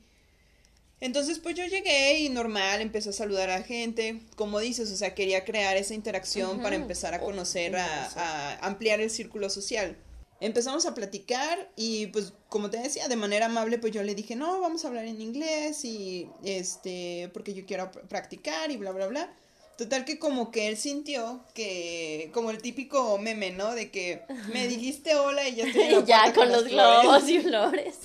Entonces, 1.01 1.39
pues 1.39 1.55
yo 1.55 1.65
llegué 1.65 2.19
y 2.19 2.29
normal, 2.29 2.81
empecé 2.81 3.09
a 3.09 3.13
saludar 3.13 3.49
a 3.49 3.63
gente, 3.63 4.21
como 4.35 4.59
dices, 4.59 4.91
o 4.91 4.97
sea, 4.97 5.15
quería 5.15 5.45
crear 5.45 5.77
esa 5.77 5.93
interacción 5.93 6.61
para 6.61 6.75
empezar 6.75 7.13
a 7.13 7.21
conocer, 7.21 7.75
a, 7.77 8.57
ampliar 8.61 8.99
el 8.99 9.09
círculo 9.09 9.49
social. 9.49 9.97
Empezamos 10.41 10.85
a 10.85 10.93
platicar 10.93 11.69
y 11.75 12.07
pues 12.07 12.33
como 12.47 12.69
te 12.69 12.77
decía, 12.77 13.07
de 13.07 13.15
manera 13.15 13.47
amable, 13.47 13.77
pues 13.77 13.93
yo 13.93 14.03
le 14.03 14.15
dije, 14.15 14.35
no, 14.35 14.59
vamos 14.59 14.83
a 14.83 14.89
hablar 14.89 15.05
en 15.05 15.21
inglés 15.21 15.83
y 15.85 16.29
este, 16.43 17.29
porque 17.33 17.53
yo 17.53 17.65
quiero 17.65 17.91
practicar 17.91 18.71
y 18.71 18.77
bla, 18.77 18.91
bla, 18.91 19.07
bla. 19.07 19.33
Total 19.77 20.03
que 20.03 20.19
como 20.19 20.51
que 20.51 20.67
él 20.67 20.75
sintió 20.75 21.45
que, 21.53 22.31
como 22.33 22.51
el 22.51 22.61
típico 22.61 23.17
meme, 23.17 23.51
¿no? 23.51 23.73
De 23.73 23.91
que 23.91 24.23
me 24.51 24.67
dijiste 24.67 25.15
hola 25.15 25.47
y 25.47 25.55
ya 25.55 25.67
estoy 25.67 25.83
en 25.93 26.05
Ya 26.05 26.33
con, 26.33 26.51
los 26.51 26.65
globos 26.65 27.29
y 27.29 27.39
flores. 27.39 27.95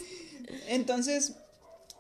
Entonces, 0.69 1.35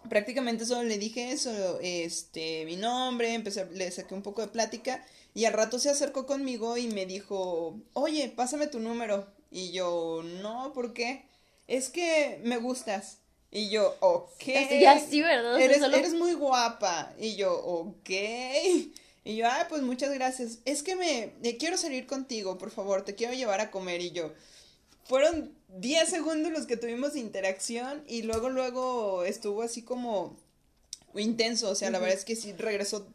prácticamente 0.08 0.66
solo 0.66 0.84
le 0.84 0.98
dije 0.98 1.32
eso, 1.32 1.78
este, 1.82 2.64
mi 2.64 2.76
nombre, 2.76 3.34
empecé, 3.34 3.66
le 3.72 3.90
saqué 3.90 4.14
un 4.14 4.22
poco 4.22 4.42
de 4.42 4.48
plática 4.48 5.04
y 5.34 5.46
al 5.46 5.52
rato 5.52 5.78
se 5.78 5.90
acercó 5.90 6.26
conmigo 6.26 6.76
y 6.76 6.88
me 6.88 7.06
dijo, 7.06 7.80
oye, 7.92 8.32
pásame 8.34 8.66
tu 8.66 8.80
número. 8.80 9.26
Y 9.50 9.72
yo, 9.72 10.22
no, 10.42 10.72
¿por 10.72 10.94
qué? 10.94 11.26
Es 11.66 11.88
que 11.88 12.40
me 12.44 12.56
gustas. 12.58 13.18
Y 13.50 13.68
yo, 13.70 13.94
ok. 14.00 14.44
Ya 14.80 14.98
sí, 14.98 15.22
¿verdad? 15.22 15.60
Eres, 15.60 15.82
eres 15.82 16.14
muy 16.14 16.34
guapa. 16.34 17.12
Y 17.18 17.36
yo, 17.36 17.54
ok. 17.54 18.10
Y 19.26 19.36
yo, 19.36 19.46
ah, 19.46 19.66
pues 19.68 19.82
muchas 19.82 20.12
gracias. 20.12 20.58
Es 20.64 20.82
que 20.82 20.96
me, 20.96 21.32
me 21.40 21.56
quiero 21.56 21.78
salir 21.78 22.06
contigo, 22.06 22.58
por 22.58 22.70
favor, 22.70 23.04
te 23.04 23.14
quiero 23.14 23.32
llevar 23.32 23.60
a 23.60 23.70
comer. 23.70 24.00
Y 24.02 24.10
yo, 24.10 24.32
fueron 25.04 25.52
10 25.68 26.08
segundos 26.08 26.52
los 26.52 26.66
que 26.66 26.76
tuvimos 26.76 27.16
interacción 27.16 28.04
y 28.06 28.22
luego, 28.22 28.48
luego 28.48 29.24
estuvo 29.24 29.62
así 29.62 29.82
como 29.82 30.36
intenso. 31.14 31.70
O 31.70 31.74
sea, 31.74 31.90
la 31.90 31.98
verdad 31.98 32.16
es 32.16 32.24
que 32.24 32.36
sí 32.36 32.52
regresó 32.52 33.06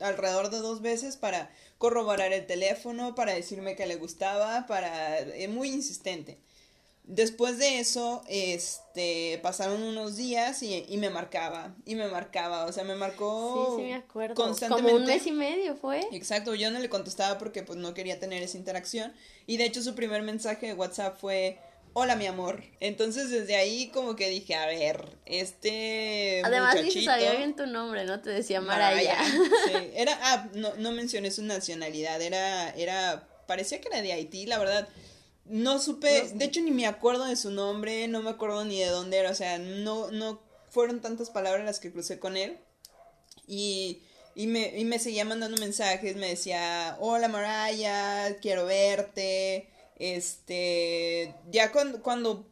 alrededor 0.00 0.50
de 0.50 0.58
dos 0.58 0.80
veces 0.80 1.16
para 1.16 1.50
corroborar 1.78 2.32
el 2.32 2.46
teléfono, 2.46 3.14
para 3.14 3.34
decirme 3.34 3.76
que 3.76 3.86
le 3.86 3.96
gustaba, 3.96 4.66
para... 4.66 5.20
Eh, 5.20 5.48
muy 5.48 5.70
insistente. 5.70 6.38
Después 7.06 7.58
de 7.58 7.80
eso, 7.80 8.22
este, 8.28 9.38
pasaron 9.42 9.82
unos 9.82 10.16
días 10.16 10.62
y, 10.62 10.86
y, 10.88 10.96
me 10.96 11.10
marcaba, 11.10 11.74
y 11.84 11.96
me 11.96 12.08
marcaba, 12.08 12.64
o 12.64 12.72
sea, 12.72 12.82
me 12.82 12.94
marcó 12.94 13.74
sí, 13.76 13.82
sí 13.82 13.88
me 13.88 13.94
acuerdo. 13.94 14.34
constantemente. 14.34 14.90
Como 14.90 15.02
un 15.02 15.06
mes 15.06 15.26
y 15.26 15.32
medio 15.32 15.76
fue. 15.76 16.00
Exacto, 16.12 16.54
yo 16.54 16.70
no 16.70 16.78
le 16.78 16.88
contestaba 16.88 17.36
porque 17.36 17.62
pues 17.62 17.78
no 17.78 17.92
quería 17.92 18.18
tener 18.18 18.42
esa 18.42 18.56
interacción. 18.56 19.12
Y 19.46 19.58
de 19.58 19.66
hecho 19.66 19.82
su 19.82 19.94
primer 19.94 20.22
mensaje 20.22 20.68
de 20.68 20.72
WhatsApp 20.72 21.18
fue, 21.20 21.58
hola 21.92 22.16
mi 22.16 22.26
amor. 22.26 22.64
Entonces 22.80 23.28
desde 23.28 23.56
ahí 23.56 23.88
como 23.88 24.16
que 24.16 24.30
dije, 24.30 24.54
a 24.54 24.64
ver, 24.64 25.18
este 25.26 26.40
Además 26.42 26.76
ni 26.82 27.04
sabía 27.04 27.34
bien 27.34 27.54
tu 27.54 27.66
nombre, 27.66 28.06
¿no? 28.06 28.22
Te 28.22 28.30
decía 28.30 28.62
Maraya. 28.62 29.22
sí. 29.24 29.72
Era, 29.94 30.18
ah, 30.22 30.48
no, 30.54 30.74
no 30.76 30.92
mencioné 30.92 31.30
su 31.30 31.42
nacionalidad, 31.42 32.22
era, 32.22 32.70
era, 32.70 33.28
parecía 33.46 33.82
que 33.82 33.88
era 33.88 34.00
de 34.00 34.14
Haití, 34.14 34.46
la 34.46 34.58
verdad. 34.58 34.88
No 35.44 35.78
supe, 35.78 36.30
de 36.32 36.44
hecho 36.44 36.60
ni 36.62 36.70
me 36.70 36.86
acuerdo 36.86 37.26
de 37.26 37.36
su 37.36 37.50
nombre, 37.50 38.08
no 38.08 38.22
me 38.22 38.30
acuerdo 38.30 38.64
ni 38.64 38.80
de 38.80 38.86
dónde 38.86 39.18
era, 39.18 39.30
o 39.30 39.34
sea, 39.34 39.58
no, 39.58 40.10
no 40.10 40.40
fueron 40.70 41.00
tantas 41.00 41.30
palabras 41.30 41.64
las 41.64 41.80
que 41.80 41.92
crucé 41.92 42.18
con 42.18 42.36
él. 42.36 42.58
Y, 43.46 44.02
y, 44.34 44.46
me, 44.46 44.78
y 44.78 44.84
me 44.84 44.98
seguía 44.98 45.24
mandando 45.24 45.58
mensajes, 45.58 46.16
me 46.16 46.28
decía, 46.28 46.96
hola 46.98 47.28
Maraya, 47.28 48.38
quiero 48.40 48.64
verte. 48.64 49.68
Este, 49.96 51.34
ya 51.50 51.70
cuando, 51.72 52.02
cuando 52.02 52.46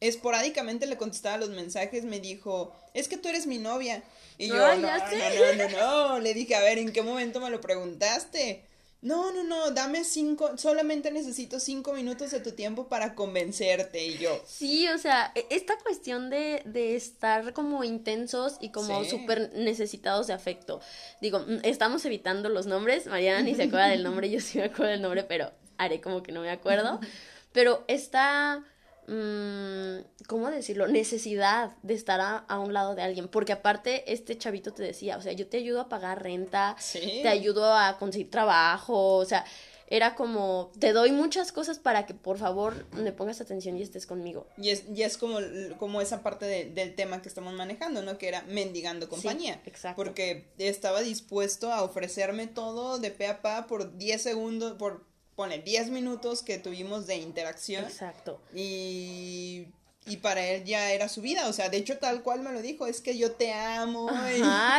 esporádicamente 0.00 0.86
le 0.86 0.96
contestaba 0.96 1.36
los 1.36 1.50
mensajes, 1.50 2.04
me 2.04 2.18
dijo, 2.18 2.74
es 2.94 3.08
que 3.08 3.16
tú 3.16 3.28
eres 3.28 3.46
mi 3.46 3.58
novia. 3.58 4.02
Y 4.38 4.48
yo, 4.48 4.56
no, 4.56 4.74
no, 4.76 4.88
no, 4.98 5.68
no, 5.68 6.08
no, 6.08 6.18
le 6.18 6.34
dije, 6.34 6.56
a 6.56 6.60
ver, 6.60 6.78
¿en 6.78 6.92
qué 6.92 7.02
momento 7.02 7.40
me 7.40 7.50
lo 7.50 7.60
preguntaste? 7.60 8.64
No, 9.02 9.32
no, 9.32 9.42
no, 9.42 9.72
dame 9.72 10.04
cinco, 10.04 10.56
solamente 10.56 11.10
necesito 11.10 11.58
cinco 11.58 11.92
minutos 11.92 12.30
de 12.30 12.38
tu 12.38 12.52
tiempo 12.52 12.86
para 12.86 13.16
convencerte 13.16 14.06
y 14.06 14.16
yo. 14.16 14.40
Sí, 14.46 14.86
o 14.86 14.96
sea, 14.96 15.32
e, 15.34 15.44
esta 15.50 15.76
cuestión 15.78 16.30
de, 16.30 16.62
de 16.66 16.94
estar 16.94 17.52
como 17.52 17.82
intensos 17.82 18.58
y 18.60 18.70
como 18.70 19.04
súper 19.04 19.50
necesitados 19.54 20.28
de 20.28 20.34
afecto. 20.34 20.80
Digo, 21.20 21.40
mm, 21.40 21.58
estamos 21.64 22.04
evitando 22.04 22.48
los 22.48 22.66
nombres, 22.66 23.06
Mariana 23.08 23.42
ni 23.42 23.56
se 23.56 23.64
acuerda 23.64 23.88
del 23.88 24.04
nombre, 24.04 24.30
yo 24.30 24.40
sí 24.40 24.58
me 24.58 24.64
acuerdo 24.66 24.92
del 24.92 25.02
nombre, 25.02 25.24
pero 25.24 25.50
haré 25.78 26.00
como 26.00 26.22
que 26.22 26.30
no 26.30 26.40
me 26.40 26.50
acuerdo. 26.50 27.00
Pero 27.52 27.84
mmm, 27.86 28.64
¿cómo 29.06 30.50
decirlo? 30.50 30.86
Necesidad 30.86 31.76
de 31.82 31.94
estar 31.94 32.20
a, 32.20 32.58
un 32.58 32.72
lado 32.72 32.94
de 32.94 33.02
alguien. 33.02 33.28
Porque 33.28 33.52
aparte, 33.52 34.12
este 34.12 34.38
chavito 34.38 34.72
te 34.72 34.82
decía, 34.82 35.16
o 35.16 35.22
sea, 35.22 35.32
yo 35.32 35.46
te 35.46 35.58
ayudo 35.58 35.80
a 35.80 35.88
pagar 35.88 36.22
renta, 36.22 36.76
te 36.92 37.28
ayudo 37.28 37.74
a 37.74 37.98
conseguir 37.98 38.30
trabajo, 38.30 39.16
o 39.16 39.24
sea, 39.24 39.44
era 39.92 40.14
como, 40.14 40.72
te 40.78 40.94
doy 40.94 41.12
muchas 41.12 41.52
cosas 41.52 41.78
para 41.78 42.06
que 42.06 42.14
por 42.14 42.38
favor 42.38 42.86
me 42.92 43.12
pongas 43.12 43.42
atención 43.42 43.76
y 43.76 43.82
estés 43.82 44.06
conmigo. 44.06 44.46
Y 44.56 44.70
es, 44.70 44.84
y 44.88 45.02
es 45.02 45.18
como, 45.18 45.38
como 45.78 46.00
esa 46.00 46.22
parte 46.22 46.46
del 46.46 46.94
tema 46.94 47.20
que 47.20 47.28
estamos 47.28 47.52
manejando, 47.52 48.00
¿no? 48.00 48.16
Que 48.16 48.28
era 48.28 48.40
mendigando 48.48 49.10
compañía. 49.10 49.60
exacto. 49.66 49.96
Porque 49.96 50.46
estaba 50.56 51.02
dispuesto 51.02 51.70
a 51.70 51.82
ofrecerme 51.82 52.46
todo 52.46 52.98
de 52.98 53.10
pe 53.10 53.26
a 53.26 53.42
pa 53.42 53.66
por 53.66 53.98
10 53.98 54.22
segundos, 54.22 54.72
por 54.78 55.11
pone 55.36 55.58
10 55.58 55.90
minutos 55.90 56.42
que 56.42 56.58
tuvimos 56.58 57.06
de 57.06 57.16
interacción. 57.16 57.84
Exacto. 57.84 58.40
Y, 58.54 59.66
y 60.06 60.16
para 60.18 60.44
él 60.46 60.64
ya 60.64 60.92
era 60.92 61.08
su 61.08 61.20
vida, 61.20 61.48
o 61.48 61.52
sea, 61.52 61.68
de 61.68 61.76
hecho 61.76 61.98
tal 61.98 62.22
cual 62.22 62.40
me 62.40 62.52
lo 62.52 62.60
dijo, 62.60 62.86
es 62.86 63.00
que 63.00 63.16
yo 63.16 63.32
te 63.32 63.52
amo. 63.52 64.10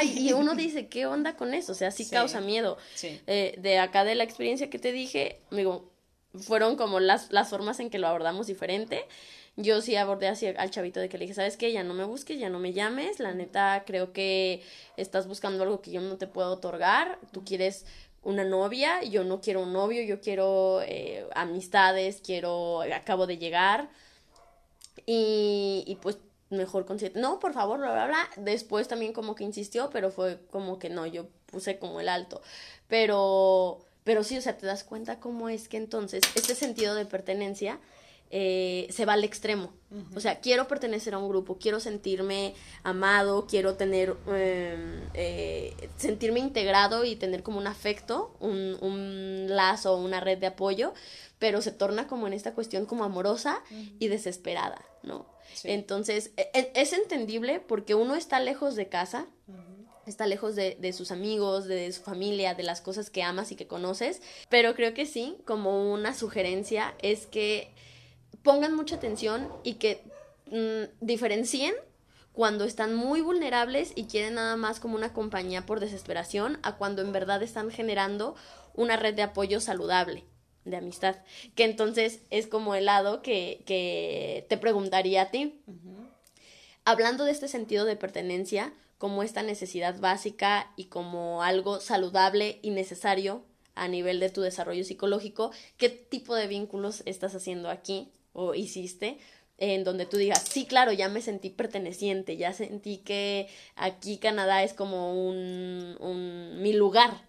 y... 0.04 0.34
uno 0.34 0.56
dice, 0.56 0.88
¿qué 0.88 1.06
onda 1.06 1.36
con 1.36 1.54
eso? 1.54 1.72
O 1.72 1.76
sea, 1.76 1.92
sí, 1.92 2.08
causa 2.08 2.42
miedo. 2.42 2.78
Sí. 2.94 3.22
Eh, 3.28 3.56
de 3.60 3.80
acá 3.80 4.04
de 4.04 4.16
la 4.16 4.24
experiencia 4.24 4.70
que 4.70 4.80
te 4.80 4.92
dije, 4.92 5.40
amigo, 5.52 5.92
fueron 6.40 6.76
como 6.76 7.00
las, 7.00 7.32
las 7.32 7.50
formas 7.50 7.80
en 7.80 7.90
que 7.90 8.00
lo 8.00 8.08
abordamos 8.08 8.48
diferente. 8.48 9.06
Yo 9.56 9.82
sí 9.82 9.96
abordé 9.96 10.28
así 10.28 10.48
al 10.48 10.72
chavito 10.72 11.00
de 11.00 11.10
que 11.10 11.20
le 11.20 11.26
dije, 11.26 11.36
¿sabes 11.36 11.58
qué? 11.58 11.72
Ya 11.72 11.84
no 11.84 11.94
me 11.94 12.06
busques, 12.06 12.40
ya 12.40 12.50
no 12.50 12.58
me 12.58 12.74
llames, 12.74 13.20
la 13.20 13.36
neta 13.36 13.84
creo 13.86 14.12
que 14.12 14.64
estás 14.98 15.28
buscando 15.28 15.62
algo 15.64 15.80
que 15.80 15.92
yo 15.92 16.02
no 16.02 16.18
te 16.18 16.26
puedo 16.26 16.52
otorgar, 16.54 17.20
tú 17.32 17.46
quieres 17.46 17.86
una 18.24 18.44
novia, 18.44 19.04
yo 19.04 19.24
no 19.24 19.42
quiero 19.42 19.62
un 19.62 19.74
novio, 19.74 20.02
yo 20.04 20.22
quiero 20.22 20.82
eh, 20.82 21.28
amistades, 21.36 22.22
quiero, 22.24 22.82
acabo 22.82 23.28
de 23.28 23.38
llegar. 23.38 23.90
Y, 25.06 25.84
y 25.86 25.96
pues 26.02 26.18
mejor 26.50 26.86
consciente, 26.86 27.20
no, 27.20 27.40
por 27.40 27.54
favor, 27.54 27.80
bla, 27.80 27.92
bla, 27.92 28.06
bla, 28.06 28.30
después 28.38 28.88
también 28.88 29.14
como 29.14 29.36
que 29.36 29.44
insistió, 29.44 29.90
pero 29.90 30.12
fue 30.12 30.40
como 30.52 30.80
que 30.80 30.90
no, 30.90 31.06
yo 31.06 31.26
puse 31.48 31.78
como 31.80 32.00
el 32.00 32.10
alto, 32.10 32.42
pero, 32.88 33.80
pero 34.04 34.24
sí, 34.24 34.38
o 34.38 34.42
sea, 34.42 34.58
te 34.58 34.66
das 34.66 34.84
cuenta 34.84 35.20
cómo 35.20 35.50
es 35.50 35.68
que 35.68 35.78
entonces 35.78 36.22
este 36.36 36.56
sentido 36.56 36.96
de 36.96 37.06
pertenencia 37.06 37.80
eh, 38.36 38.88
se 38.90 39.06
va 39.06 39.14
al 39.14 39.24
extremo. 39.24 39.72
O 40.16 40.20
sea, 40.20 40.40
quiero 40.40 40.68
pertenecer 40.68 41.14
a 41.14 41.20
un 41.20 41.30
grupo, 41.30 41.60
quiero 41.60 41.80
sentirme 41.80 42.56
amado, 42.82 43.46
quiero 43.46 43.76
tener, 43.76 44.18
em, 44.26 45.02
eh, 45.14 45.90
sentirme 45.98 46.40
integrado 46.40 47.06
y 47.06 47.16
tener 47.16 47.44
como 47.44 47.60
un 47.60 47.68
afecto, 47.68 48.36
un, 48.40 48.76
un, 48.82 49.46
lazo, 49.50 49.96
una 49.98 50.20
red 50.20 50.40
de 50.40 50.48
apoyo, 50.48 50.96
pero 51.38 51.62
se 51.62 51.72
torna 51.72 52.08
como 52.08 52.26
en 52.26 52.34
esta 52.34 52.56
cuestión 52.56 52.88
como 52.88 53.04
amorosa 53.04 53.62
y 54.00 54.08
desesperada, 54.08 54.84
¿no? 55.04 55.28
Entonces, 55.64 56.32
e, 56.36 56.50
e, 56.56 56.72
es 56.74 56.92
entendible 56.94 57.60
porque 57.60 57.94
uno 57.94 58.16
está 58.16 58.40
lejos 58.40 58.76
de 58.76 58.90
casa, 58.90 59.28
está 60.08 60.26
lejos 60.26 60.56
de, 60.56 60.76
de, 60.82 60.92
sus 60.92 61.12
amigos, 61.12 61.66
de 61.66 61.92
su 61.92 62.02
familia, 62.02 62.56
de 62.56 62.64
las 62.64 62.82
cosas 62.82 63.12
que 63.12 63.22
amas 63.22 63.52
y 63.52 63.56
que 63.56 63.68
conoces, 63.68 64.24
pero 64.50 64.74
creo 64.74 64.96
que 64.96 65.06
sí, 65.06 65.38
como 65.46 65.94
una 65.94 66.16
sugerencia 66.16 66.96
es 67.00 67.28
que 67.28 67.72
pongan 68.44 68.76
mucha 68.76 68.96
atención 68.96 69.50
y 69.64 69.76
que 69.76 70.04
mm, 70.52 71.06
diferencien 71.06 71.74
cuando 72.34 72.66
están 72.66 72.96
muy 72.96 73.22
vulnerables 73.22 73.94
y 73.96 74.06
quieren 74.06 74.36
nada 74.36 74.56
más 74.56 74.80
como 74.80 74.96
una 74.96 75.14
compañía 75.14 75.66
por 75.66 75.80
desesperación 75.80 76.60
a 76.64 76.78
cuando 76.78 77.02
en 77.02 77.12
verdad 77.12 77.42
están 77.44 77.72
generando 77.72 78.36
una 78.74 78.98
red 78.98 79.14
de 79.14 79.22
apoyo 79.22 79.60
saludable 79.60 80.26
de 80.66 80.78
amistad, 80.78 81.18
que 81.56 81.66
entonces 81.66 82.22
es 82.30 82.48
como 82.48 82.74
el 82.76 82.86
lado 82.86 83.22
que, 83.22 83.64
que 83.66 84.46
te 84.50 84.58
preguntaría 84.58 85.24
a 85.24 85.32
ti. 85.32 85.62
Hablando 86.86 87.26
de 87.26 87.32
este 87.32 87.48
sentido 87.48 87.86
de 87.86 87.96
pertenencia, 87.96 88.74
como 88.98 89.24
esta 89.24 89.44
necesidad 89.44 90.00
básica 90.00 90.72
y 90.78 90.86
como 90.86 91.44
algo 91.44 91.82
saludable 91.82 92.60
y 92.62 92.72
necesario 92.72 93.44
a 93.76 93.88
nivel 93.88 94.20
de 94.20 94.30
tu 94.30 94.42
desarrollo 94.42 94.84
psicológico, 94.84 95.52
¿qué 95.78 95.90
tipo 95.90 96.36
de 96.36 96.48
vínculos 96.48 97.04
estás 97.06 97.36
haciendo 97.36 97.70
aquí? 97.70 98.12
O 98.34 98.54
hiciste 98.56 99.18
en 99.58 99.84
donde 99.84 100.06
tú 100.06 100.18
digas, 100.18 100.44
sí, 100.50 100.66
claro, 100.66 100.92
ya 100.92 101.10
me 101.10 101.22
sentí 101.22 101.50
perteneciente, 101.50 102.38
ya 102.38 102.54
sentí 102.54 102.98
que 102.98 103.48
aquí 103.76 104.18
Canadá 104.18 104.64
es 104.64 104.74
como 104.74 105.14
un, 105.30 105.96
un 106.00 106.62
mi 106.62 106.74
lugar. 106.74 107.26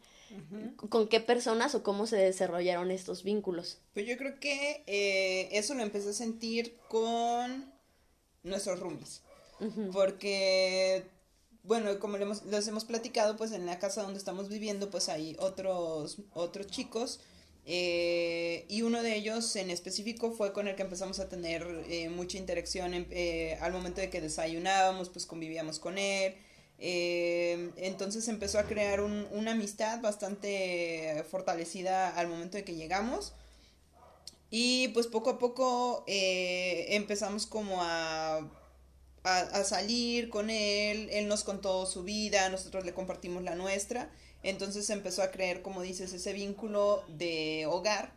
¿Con 0.89 1.07
qué 1.07 1.21
personas 1.21 1.77
o 1.77 1.85
cómo 1.85 2.09
se 2.09 2.17
desarrollaron 2.17 2.91
estos 2.91 3.23
vínculos? 3.23 3.79
Pues 3.93 4.07
yo 4.07 4.17
creo 4.17 4.41
que 4.41 4.83
eh, 4.89 5.49
eso 5.53 5.75
lo 5.75 5.83
empecé 5.83 6.11
a 6.11 6.13
sentir 6.13 6.77
con 6.89 7.73
nuestros 8.43 8.81
roomies. 8.81 9.23
Porque, 9.93 11.05
bueno, 11.63 12.01
como 12.01 12.17
los 12.17 12.69
hemos 12.69 12.85
platicado, 12.85 13.37
pues 13.37 13.53
en 13.53 13.65
la 13.65 13.79
casa 13.79 14.03
donde 14.03 14.19
estamos 14.19 14.49
viviendo, 14.49 14.91
pues 14.91 15.09
hay 15.09 15.37
otros, 15.39 16.17
otros 16.33 16.67
chicos 16.67 17.21
eh, 17.67 18.67
y 18.69 18.83
uno 18.83 19.03
de 19.03 19.17
ellos 19.17 19.57
en 19.57 19.71
específico 19.71 20.33
fue 20.33 20.53
con 20.53 20.69
el 20.69 20.77
que 20.77 20.83
empezamos 20.83 21.19
a 21.19 21.29
tener 21.31 21.67
eh, 21.89 22.11
mucha 22.11 22.37
interacción 22.37 22.93
eh, 22.95 23.59
al 23.63 23.73
momento 23.73 24.01
de 24.01 24.11
que 24.11 24.21
desayunábamos, 24.21 25.09
pues 25.09 25.25
convivíamos 25.27 25.79
con 25.79 25.97
él. 25.99 26.35
entonces 26.79 28.29
empezó 28.29 28.59
a 28.59 28.65
crear 28.65 29.01
una 29.01 29.53
amistad 29.53 30.01
bastante 30.01 31.25
fortalecida 31.31 32.11
al 32.11 32.29
momento 32.29 32.57
de 32.59 32.65
que 32.65 32.75
llegamos. 32.75 33.33
Y 34.51 34.89
pues 34.89 35.07
poco 35.09 35.31
a 35.31 35.39
poco 35.39 36.05
empezamos 36.07 37.47
como 37.47 37.83
a, 37.83 38.39
a, 39.25 39.39
a 39.39 39.65
salir 39.65 40.29
con 40.29 40.51
él. 40.51 41.09
Él 41.11 41.29
nos 41.29 41.45
contó 41.45 41.87
su 41.87 42.05
vida, 42.05 42.49
nosotros 42.51 42.85
le 42.85 42.93
compartimos 42.95 43.43
la 43.43 43.55
nuestra. 43.55 44.11
Entonces 44.45 44.89
empezó 44.91 45.23
a 45.23 45.31
creer, 45.31 45.63
como 45.63 45.83
dices, 45.83 46.13
ese 46.13 46.33
vínculo 46.33 47.03
de 47.09 47.67
hogar 47.67 48.13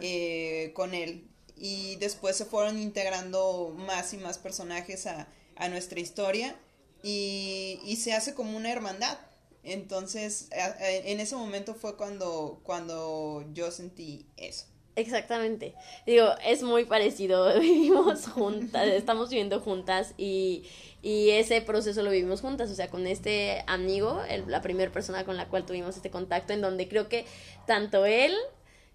eh, 0.00 0.72
con 0.74 0.94
él. 0.94 1.28
Y 1.56 1.96
después 1.96 2.36
se 2.36 2.46
fueron 2.46 2.80
integrando 2.80 3.74
más 3.76 4.14
y 4.14 4.16
más 4.16 4.38
personajes 4.38 5.06
a, 5.06 5.28
a 5.56 5.68
nuestra 5.68 6.00
historia 6.00 6.56
y, 7.02 7.80
y, 7.84 7.96
se 7.96 8.14
hace 8.14 8.34
como 8.34 8.56
una 8.56 8.72
hermandad. 8.72 9.18
Entonces, 9.62 10.48
en 10.50 11.20
ese 11.20 11.36
momento 11.36 11.74
fue 11.74 11.96
cuando, 11.96 12.60
cuando 12.62 13.44
yo 13.52 13.70
sentí 13.70 14.26
eso. 14.36 14.66
Exactamente. 14.98 15.74
Digo, 16.06 16.26
es 16.44 16.64
muy 16.64 16.84
parecido. 16.84 17.54
Vivimos 17.60 18.26
juntas, 18.26 18.88
estamos 18.88 19.30
viviendo 19.30 19.60
juntas 19.60 20.12
y, 20.18 20.64
y 21.02 21.30
ese 21.30 21.60
proceso 21.62 22.02
lo 22.02 22.10
vivimos 22.10 22.40
juntas, 22.40 22.68
o 22.68 22.74
sea, 22.74 22.88
con 22.88 23.06
este 23.06 23.62
amigo, 23.68 24.20
la 24.48 24.60
primera 24.60 24.90
persona 24.90 25.24
con 25.24 25.36
la 25.36 25.46
cual 25.46 25.64
tuvimos 25.64 25.96
este 25.96 26.10
contacto, 26.10 26.52
en 26.52 26.62
donde 26.62 26.88
creo 26.88 27.08
que 27.08 27.26
tanto 27.64 28.06
él 28.06 28.34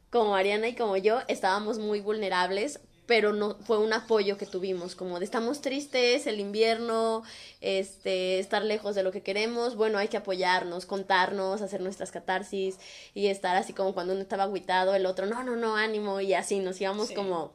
como 0.10 0.36
Ariana 0.36 0.68
y 0.68 0.76
como 0.76 0.98
yo 0.98 1.22
estábamos 1.30 1.80
muy 1.80 2.02
vulnerables 2.02 2.82
pero 3.06 3.34
no 3.34 3.56
fue 3.56 3.78
un 3.80 3.92
apoyo 3.94 4.38
que 4.38 4.46
tuvimos, 4.46 4.96
como 4.96 5.20
de 5.20 5.26
estamos 5.26 5.62
tristes, 5.62 6.26
el 6.28 6.40
invierno, 6.40 7.24
este, 7.62 8.40
estar 8.40 8.64
lejos 8.64 8.96
de 8.96 9.04
lo 9.04 9.12
que 9.12 9.22
queremos, 9.22 9.76
bueno, 9.76 9.98
hay 9.98 10.08
que 10.08 10.18
apoyarnos, 10.18 10.86
contarnos, 10.86 11.62
hacer 11.62 11.82
nuestras 11.82 12.12
catarsis 12.12 12.78
y 13.14 13.28
estar 13.28 13.56
así 13.56 13.74
como 13.74 13.94
cuando 13.94 14.14
uno 14.14 14.22
estaba 14.22 14.44
aguitado, 14.44 14.96
el 14.96 15.06
otro, 15.06 15.26
no, 15.26 15.44
no, 15.44 15.56
no, 15.56 15.76
ánimo, 15.76 16.22
y 16.22 16.34
así 16.34 16.60
nos 16.60 16.80
íbamos 16.80 17.12
como 17.12 17.54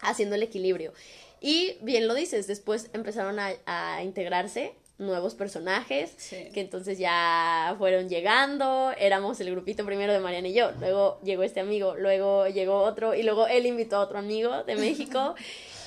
haciendo 0.00 0.34
el 0.34 0.42
equilibrio. 0.42 0.92
Y 1.40 1.76
bien 1.80 2.06
lo 2.06 2.14
dices, 2.14 2.46
después 2.46 2.90
empezaron 2.92 3.38
a, 3.38 3.52
a 3.66 4.02
integrarse 4.02 4.74
nuevos 5.00 5.34
personajes 5.34 6.12
Sí. 6.16 6.48
que 6.54 6.60
entonces 6.60 6.98
ya 6.98 7.74
fueron 7.78 8.08
llegando, 8.08 8.92
éramos 8.98 9.40
el 9.40 9.50
grupito 9.50 9.84
primero 9.84 10.12
de 10.12 10.20
Mariana 10.20 10.48
y 10.48 10.52
yo, 10.52 10.70
luego 10.78 11.18
llegó 11.24 11.42
este 11.42 11.58
amigo, 11.60 11.96
luego 11.96 12.46
llegó 12.46 12.82
otro 12.82 13.14
y 13.14 13.22
luego 13.24 13.46
él 13.48 13.66
invitó 13.66 13.96
a 13.96 14.00
otro 14.00 14.18
amigo 14.18 14.62
de 14.64 14.76
México 15.08 15.34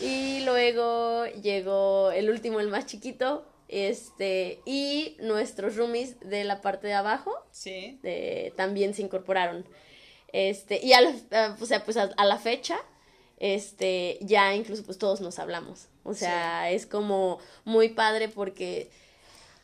y 0.01 0.41
luego 0.46 1.25
llegó 1.41 2.12
el 2.12 2.29
último, 2.29 2.60
el 2.60 2.67
más 2.67 2.86
chiquito, 2.88 3.46
este 3.70 4.60
y 4.65 5.15
nuestros 5.22 5.75
roomies 5.77 6.20
de 6.20 6.43
la 6.43 6.62
parte 6.62 6.88
de 6.88 6.93
abajo 6.93 7.32
Sí. 7.51 8.00
de- 8.03 8.53
también 8.58 8.93
se 8.93 9.01
incorporaron. 9.01 9.65
Este, 10.32 10.79
y 10.84 10.93
a 10.93 11.01
la, 11.01 11.55
o 11.62 11.65
sea, 11.65 11.84
pues 11.86 11.96
a, 11.98 12.10
a 12.17 12.25
la 12.25 12.38
fecha, 12.39 12.75
este, 13.38 14.17
ya 14.22 14.55
incluso 14.55 14.84
pues 14.84 14.98
todos 14.98 15.22
nos 15.22 15.39
hablamos. 15.39 15.88
O 16.03 16.13
sea, 16.13 16.70
es 16.72 16.86
como 16.86 17.39
muy 17.65 17.89
padre 17.89 18.27
porque 18.29 18.89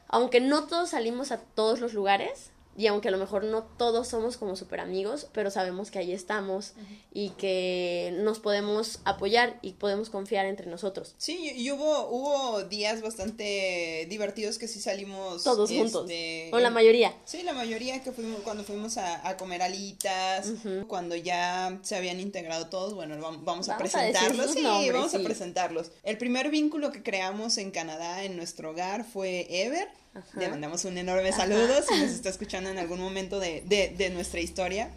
aunque 0.10 0.42
no 0.42 0.66
todos 0.68 0.90
salimos 0.90 1.32
a 1.32 1.38
todos 1.40 1.80
los 1.80 1.94
lugares 1.94 2.50
y 2.78 2.88
aunque 2.88 3.10
a 3.10 3.12
lo 3.12 3.18
mejor 3.18 3.44
no 3.44 3.64
todos 3.64 4.08
somos 4.08 4.38
como 4.38 4.56
súper 4.56 4.80
amigos, 4.80 5.28
pero 5.34 5.52
sabemos 5.52 5.92
que 5.92 6.00
ahí 6.00 6.14
estamos 6.14 6.74
y 7.12 7.32
que 7.32 8.14
nos 8.20 8.40
podemos 8.40 9.00
apoyar 9.04 9.60
y 9.62 9.74
podemos 9.74 10.10
confiar 10.10 10.46
entre 10.46 10.66
nosotros. 10.68 11.14
Sí, 11.18 11.52
y 11.58 11.70
hubo, 11.72 12.08
hubo 12.10 12.64
días 12.64 13.02
bastante 13.02 14.06
divertidos 14.10 14.58
que 14.58 14.70
sí 14.70 14.80
salimos. 14.80 15.44
Todos 15.44 15.70
juntos. 15.70 16.04
este, 16.10 16.52
O 16.54 16.60
la 16.60 16.70
mayoría. 16.70 17.14
Sí, 17.26 17.44
la 17.44 17.52
mayoría 17.52 18.02
que 18.02 18.14
fuimos, 18.14 18.40
cuando 18.44 18.64
fuimos 18.64 18.98
a, 18.98 19.28
a 19.28 19.36
comer 19.36 19.62
alitas, 19.62 20.50
cuando 20.88 21.18
ya 21.18 21.80
se 21.82 21.98
habían 21.98 22.22
integrado 22.22 22.68
todos, 22.68 22.94
bueno, 22.94 23.16
vam- 23.18 23.44
vamos, 23.44 23.68
a 23.68 23.74
Vamos 23.78 23.94
a 23.96 24.00
presentarlos. 24.00 24.46
sus 24.46 24.56
sí, 24.56 24.62
nombres, 24.62 24.94
vamos 24.94 25.12
sí. 25.12 25.18
a 25.18 25.24
presentarlos. 25.24 25.92
El 26.04 26.18
primer 26.18 26.50
vínculo 26.50 26.94
que 26.94 27.04
creamos 27.04 27.58
en 27.58 27.72
Canadá, 27.72 28.24
en 28.24 28.38
nuestro 28.38 28.72
hogar, 28.72 29.04
fue 29.04 29.48
Ever. 29.50 29.90
Ajá. 30.16 30.40
Le 30.40 30.50
mandamos 30.50 30.86
un 30.86 30.98
enorme 30.98 31.32
saludo 31.32 31.82
si 31.88 31.94
nos 32.00 32.12
está 32.12 32.30
escuchando 32.30 32.70
en 32.70 32.78
algún 32.80 33.00
momento 33.00 33.40
de, 33.40 33.62
de, 33.68 33.90
de 33.90 34.10
nuestra 34.10 34.40
historia. 34.40 34.90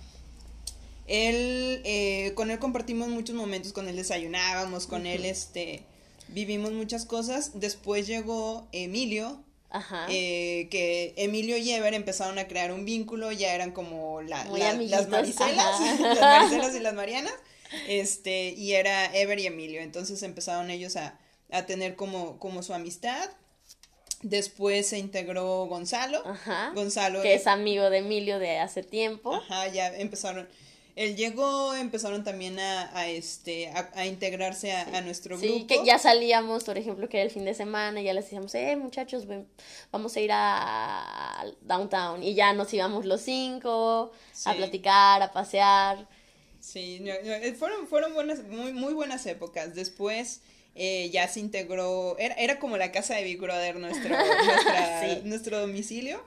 Él, 1.07 1.83
eh, 1.85 2.33
con 2.35 2.51
él 2.51 2.59
compartimos 2.59 3.09
muchos 3.09 3.35
momentos, 3.35 3.73
con 3.73 3.89
él 3.89 3.97
desayunábamos, 3.97 4.87
con 4.87 5.07
él, 5.07 5.25
este, 5.25 5.83
vivimos 6.29 6.73
muchas 6.73 7.05
cosas. 7.05 7.51
Después 7.55 8.07
llegó 8.07 8.67
Emilio, 8.73 9.43
Ajá. 9.71 10.07
eh, 10.09 10.69
que 10.71 11.13
Emilio 11.17 11.57
y 11.57 11.71
Ever 11.73 11.93
empezaron 11.95 12.39
a 12.39 12.47
crear 12.47 12.73
un 12.73 12.85
vínculo, 12.85 13.33
ya 13.33 13.55
eran 13.55 13.73
como 13.73 14.23
la- 14.23 14.45
la- 14.45 14.75
las 14.75 15.09
Maricelas, 15.09 15.59
ajá. 15.81 15.97
las 16.15 16.21
Maricelas 16.21 16.75
y 16.77 16.81
las 16.81 16.95
Marianas, 16.95 17.35
este, 17.89 18.51
y 18.51 18.73
era 18.73 19.15
Ever 19.15 19.39
y 19.41 19.47
Emilio, 19.47 19.81
entonces 19.83 20.23
empezaron 20.23 20.71
ellos 20.71 20.97
a, 20.97 21.19
a 21.51 21.67
tener 21.67 21.97
como, 21.97 22.39
como 22.39 22.63
su 22.63 22.73
amistad. 22.75 23.29
Después 24.23 24.87
se 24.89 24.99
integró 24.99 25.67
Gonzalo. 25.67 26.23
Ajá. 26.27 26.71
Gonzalo 26.75 27.23
que 27.23 27.35
es 27.35 27.47
amigo 27.47 27.91
de 27.91 27.99
Emilio 27.99 28.39
de 28.39 28.59
hace 28.59 28.83
tiempo. 28.83 29.35
Ajá, 29.35 29.69
ya 29.69 29.89
empezaron. 29.97 30.49
Él 30.95 31.17
llegó, 31.17 31.75
empezaron 31.75 32.23
también 32.23 32.59
a, 32.61 32.91
a 32.97 33.09
este, 33.09 33.69
a, 33.71 33.91
a 33.95 34.05
integrarse 34.07 34.73
a, 34.73 34.83
a 34.99 35.01
nuestro 35.01 35.39
Sí, 35.39 35.49
grupo. 35.49 35.67
que 35.67 35.85
ya 35.87 35.99
salíamos, 35.99 36.65
por 36.65 36.77
ejemplo, 36.77 37.09
que 37.09 37.17
era 37.17 37.25
el 37.25 37.31
fin 37.31 37.47
de 37.47 37.55
semana, 37.55 38.01
y 38.01 38.05
ya 38.05 38.13
les 38.13 38.25
decíamos, 38.27 38.55
eh, 38.55 38.77
muchachos, 38.77 39.27
ven, 39.27 39.49
vamos 39.91 40.15
a 40.17 40.21
ir 40.21 40.31
a 40.33 41.45
downtown. 41.63 42.23
Y 42.23 42.35
ya 42.35 42.53
nos 42.53 42.73
íbamos 42.75 43.07
los 43.07 43.23
cinco 43.23 44.13
a 44.45 44.53
Sí. 44.53 44.57
platicar, 44.59 45.23
a 45.23 45.33
pasear. 45.33 46.07
Sí, 46.61 47.03
eh, 47.07 47.55
fueron, 47.59 47.87
fueron 47.89 48.13
buenas, 48.15 48.43
muy, 48.45 48.73
muy 48.75 48.93
buenas 48.93 49.25
épocas. 49.27 49.75
Después 49.75 50.43
eh, 50.75 51.11
ya 51.11 51.29
se 51.29 51.41
integró, 51.41 52.17
era, 52.19 52.35
era 52.37 52.59
como 52.59 52.77
la 52.77 52.93
casa 52.93 53.15
de 53.15 53.25
Big 53.25 53.39
Brother, 53.41 53.77
nuestro, 53.77 54.09
nuestra- 54.45 55.01
Sí. 55.01 55.21
nuestro 55.25 55.61
domicilio. 55.61 56.23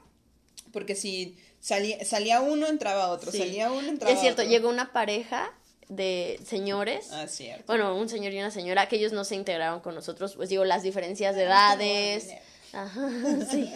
Porque 0.71 0.95
si 0.95 1.37
salía, 1.61 2.03
salía 2.03 2.41
uno, 2.41 2.67
entraba 2.67 3.07
otro, 3.09 3.31
Sí. 3.31 3.37
salía 3.39 3.71
uno, 3.71 3.87
entraba 3.87 4.13
es 4.13 4.19
cierto, 4.19 4.41
otro. 4.41 4.51
llegó 4.51 4.69
una 4.69 4.91
pareja 4.91 5.51
de 5.87 6.39
señores. 6.45 7.07
Ah, 7.11 7.27
cierto. 7.27 7.63
Bueno, 7.67 7.95
un 7.95 8.09
señor 8.09 8.33
y 8.33 8.39
una 8.39 8.51
señora, 8.51 8.87
que 8.89 8.97
ellos 8.97 9.13
no 9.13 9.23
se 9.23 9.35
integraron 9.35 9.79
con 9.79 9.95
nosotros, 9.95 10.35
pues 10.35 10.49
digo, 10.49 10.65
las 10.65 10.83
diferencias 10.83 11.35
de 11.35 11.43
Ah, 11.45 11.73
edades. 11.77 12.33
Ajá, 12.73 13.07
sí. 13.51 13.71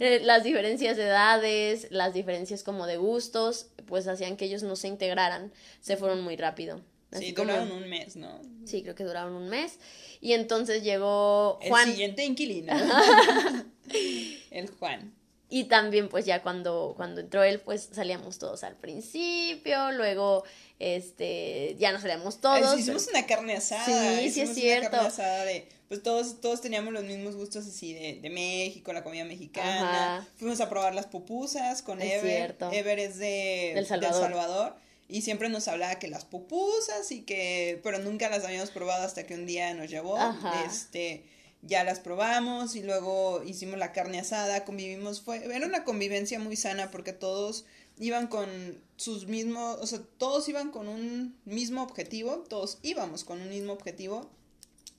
Eh, 0.00 0.20
Las 0.22 0.44
diferencias 0.44 0.96
de 0.96 1.04
edades, 1.04 1.88
las 1.90 2.14
diferencias 2.14 2.62
como 2.62 2.86
de 2.86 2.96
gustos, 2.96 3.66
pues 3.86 4.06
hacían 4.08 4.36
que 4.38 4.46
ellos 4.46 4.62
no 4.62 4.76
se 4.76 4.88
integraran, 4.88 5.52
se 5.82 5.98
fueron 5.98 6.22
muy 6.22 6.36
rápido. 6.36 6.80
Así 7.14 7.26
Sí, 7.26 7.34
como- 7.34 7.52
duraron 7.52 7.72
un 7.72 7.88
mes, 7.88 8.16
¿no? 8.16 8.40
Sí, 8.66 8.82
creo 8.82 8.94
que 8.94 9.04
duraron 9.04 9.34
un 9.34 9.48
mes. 9.48 9.78
Y 10.20 10.32
entonces 10.32 10.82
llegó 10.82 11.58
El 11.62 11.70
Juan. 11.70 11.86
siguiente 11.90 12.24
inquilino. 12.24 12.72
El 14.50 14.68
Juan. 14.78 15.14
Y 15.50 15.64
también, 15.64 16.08
pues 16.08 16.24
ya 16.24 16.42
cuando, 16.42 16.94
cuando 16.96 17.20
entró 17.20 17.44
él, 17.44 17.60
pues 17.60 17.88
salíamos 17.92 18.38
todos 18.38 18.64
al 18.64 18.76
principio, 18.76 19.92
luego, 19.92 20.42
este, 20.80 21.76
ya 21.78 21.92
no 21.92 22.00
salíamos 22.00 22.40
todos. 22.40 22.76
Hicimos 22.78 23.06
una 23.08 23.24
carne 23.26 23.54
asada. 23.56 24.18
Sí, 24.18 24.30
sí 24.30 24.40
es 24.40 24.54
cierto. 24.54 24.88
Una 24.88 24.90
carne 24.90 25.08
asada 25.08 25.44
de, 25.44 25.68
pues 25.86 26.02
todos, 26.02 26.40
todos 26.40 26.60
teníamos 26.60 26.92
los 26.92 27.04
mismos 27.04 27.36
gustos 27.36 27.66
así 27.66 27.92
de, 27.92 28.18
de 28.20 28.30
México, 28.30 28.92
la 28.92 29.04
comida 29.04 29.24
mexicana. 29.24 30.16
Ajá. 30.16 30.28
Fuimos 30.36 30.60
a 30.60 30.68
probar 30.68 30.94
las 30.94 31.06
pupusas 31.06 31.82
con 31.82 32.00
Es 32.02 32.14
Ever. 32.14 32.36
cierto. 32.36 32.72
Ever 32.72 32.98
es 32.98 33.18
de 33.18 33.72
Del 33.76 33.86
Salvador. 33.86 34.20
Salvador, 34.22 34.76
Y 35.08 35.22
siempre 35.22 35.48
nos 35.48 35.68
hablaba 35.68 35.98
que 35.98 36.08
las 36.08 36.24
pupusas 36.24 37.10
y 37.12 37.22
que, 37.22 37.80
pero 37.82 37.98
nunca 37.98 38.30
las 38.30 38.44
habíamos 38.44 38.70
probado 38.70 39.04
hasta 39.04 39.26
que 39.26 39.34
un 39.34 39.46
día 39.46 39.74
nos 39.74 39.90
llevó. 39.90 40.16
Ajá. 40.16 40.64
Este, 40.66 41.24
ya 41.62 41.84
las 41.84 42.00
probamos 42.00 42.76
y 42.76 42.82
luego 42.82 43.42
hicimos 43.44 43.78
la 43.78 43.92
carne 43.92 44.18
asada, 44.20 44.64
convivimos, 44.64 45.20
fue, 45.22 45.44
era 45.44 45.66
una 45.66 45.84
convivencia 45.84 46.38
muy 46.38 46.56
sana 46.56 46.90
porque 46.90 47.12
todos 47.12 47.64
iban 47.98 48.26
con 48.26 48.48
sus 48.96 49.26
mismos, 49.26 49.78
o 49.80 49.86
sea, 49.86 50.00
todos 50.18 50.48
iban 50.48 50.70
con 50.70 50.88
un 50.88 51.38
mismo 51.44 51.82
objetivo, 51.82 52.44
todos 52.48 52.78
íbamos 52.82 53.24
con 53.24 53.40
un 53.40 53.48
mismo 53.48 53.72
objetivo 53.72 54.30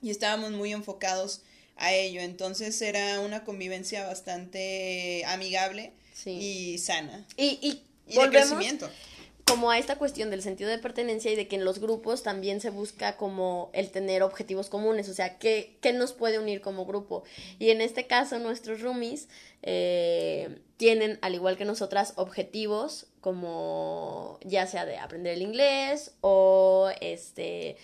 y 0.02 0.10
estábamos 0.10 0.52
muy 0.52 0.72
enfocados 0.72 1.42
a 1.78 1.94
ello, 1.94 2.22
entonces 2.22 2.82
era 2.82 3.20
una 3.20 3.44
convivencia 3.44 4.06
bastante 4.08 5.24
amigable 5.28 5.94
Sí. 6.14 6.32
y 6.32 6.78
sana 6.78 7.28
Y, 7.36 7.60
y 7.62 7.84
y 8.08 8.14
de 8.14 8.20
volvemos 8.20 8.48
crecimiento. 8.52 8.90
Como 9.46 9.70
a 9.70 9.78
esta 9.78 9.98
cuestión 9.98 10.32
del 10.32 10.42
sentido 10.42 10.70
de 10.70 10.80
pertenencia 10.80 11.32
y 11.32 11.36
de 11.36 11.48
que 11.48 11.56
en 11.56 11.66
los 11.66 11.80
grupos 11.80 12.24
también 12.24 12.60
se 12.62 12.72
busca 12.72 13.16
como 13.16 13.70
el 13.74 13.92
tener 13.92 14.24
objetivos 14.24 14.70
comunes, 14.70 15.08
o 15.08 15.14
sea, 15.14 15.38
¿qué, 15.38 15.78
qué 15.82 15.94
nos 15.94 16.14
puede 16.14 16.40
unir 16.40 16.62
como 16.62 16.86
grupo? 16.86 17.24
Y 17.60 17.70
en 17.70 17.82
este 17.82 18.08
caso 18.08 18.40
nuestros 18.40 18.82
roomies 18.82 19.30
eh, 19.62 20.60
tienen, 20.78 21.20
al 21.22 21.36
igual 21.36 21.58
que 21.58 21.66
nosotras, 21.66 22.14
objetivos 22.16 23.08
como 23.22 24.40
ya 24.44 24.68
sea 24.68 24.86
de 24.86 24.98
aprender 24.98 25.34
el 25.34 25.42
inglés 25.42 26.14
o 26.22 26.90
este 27.02 27.78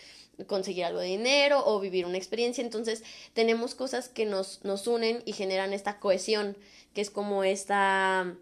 conseguir 0.47 0.85
algo 0.85 0.99
de 0.99 1.07
dinero 1.07 1.63
o 1.65 1.79
vivir 1.79 2.05
una 2.05 2.17
experiencia. 2.17 2.63
Entonces 2.63 3.03
tenemos 3.33 3.75
cosas 3.75 4.09
que 4.09 4.25
nos, 4.25 4.63
nos 4.63 4.87
unen 4.87 5.21
y 5.25 5.33
generan 5.33 5.73
esta 5.73 5.99
cohesión, 5.99 6.57
que 6.93 7.01
es 7.01 7.11
como 7.11 7.43
esta 7.43 8.35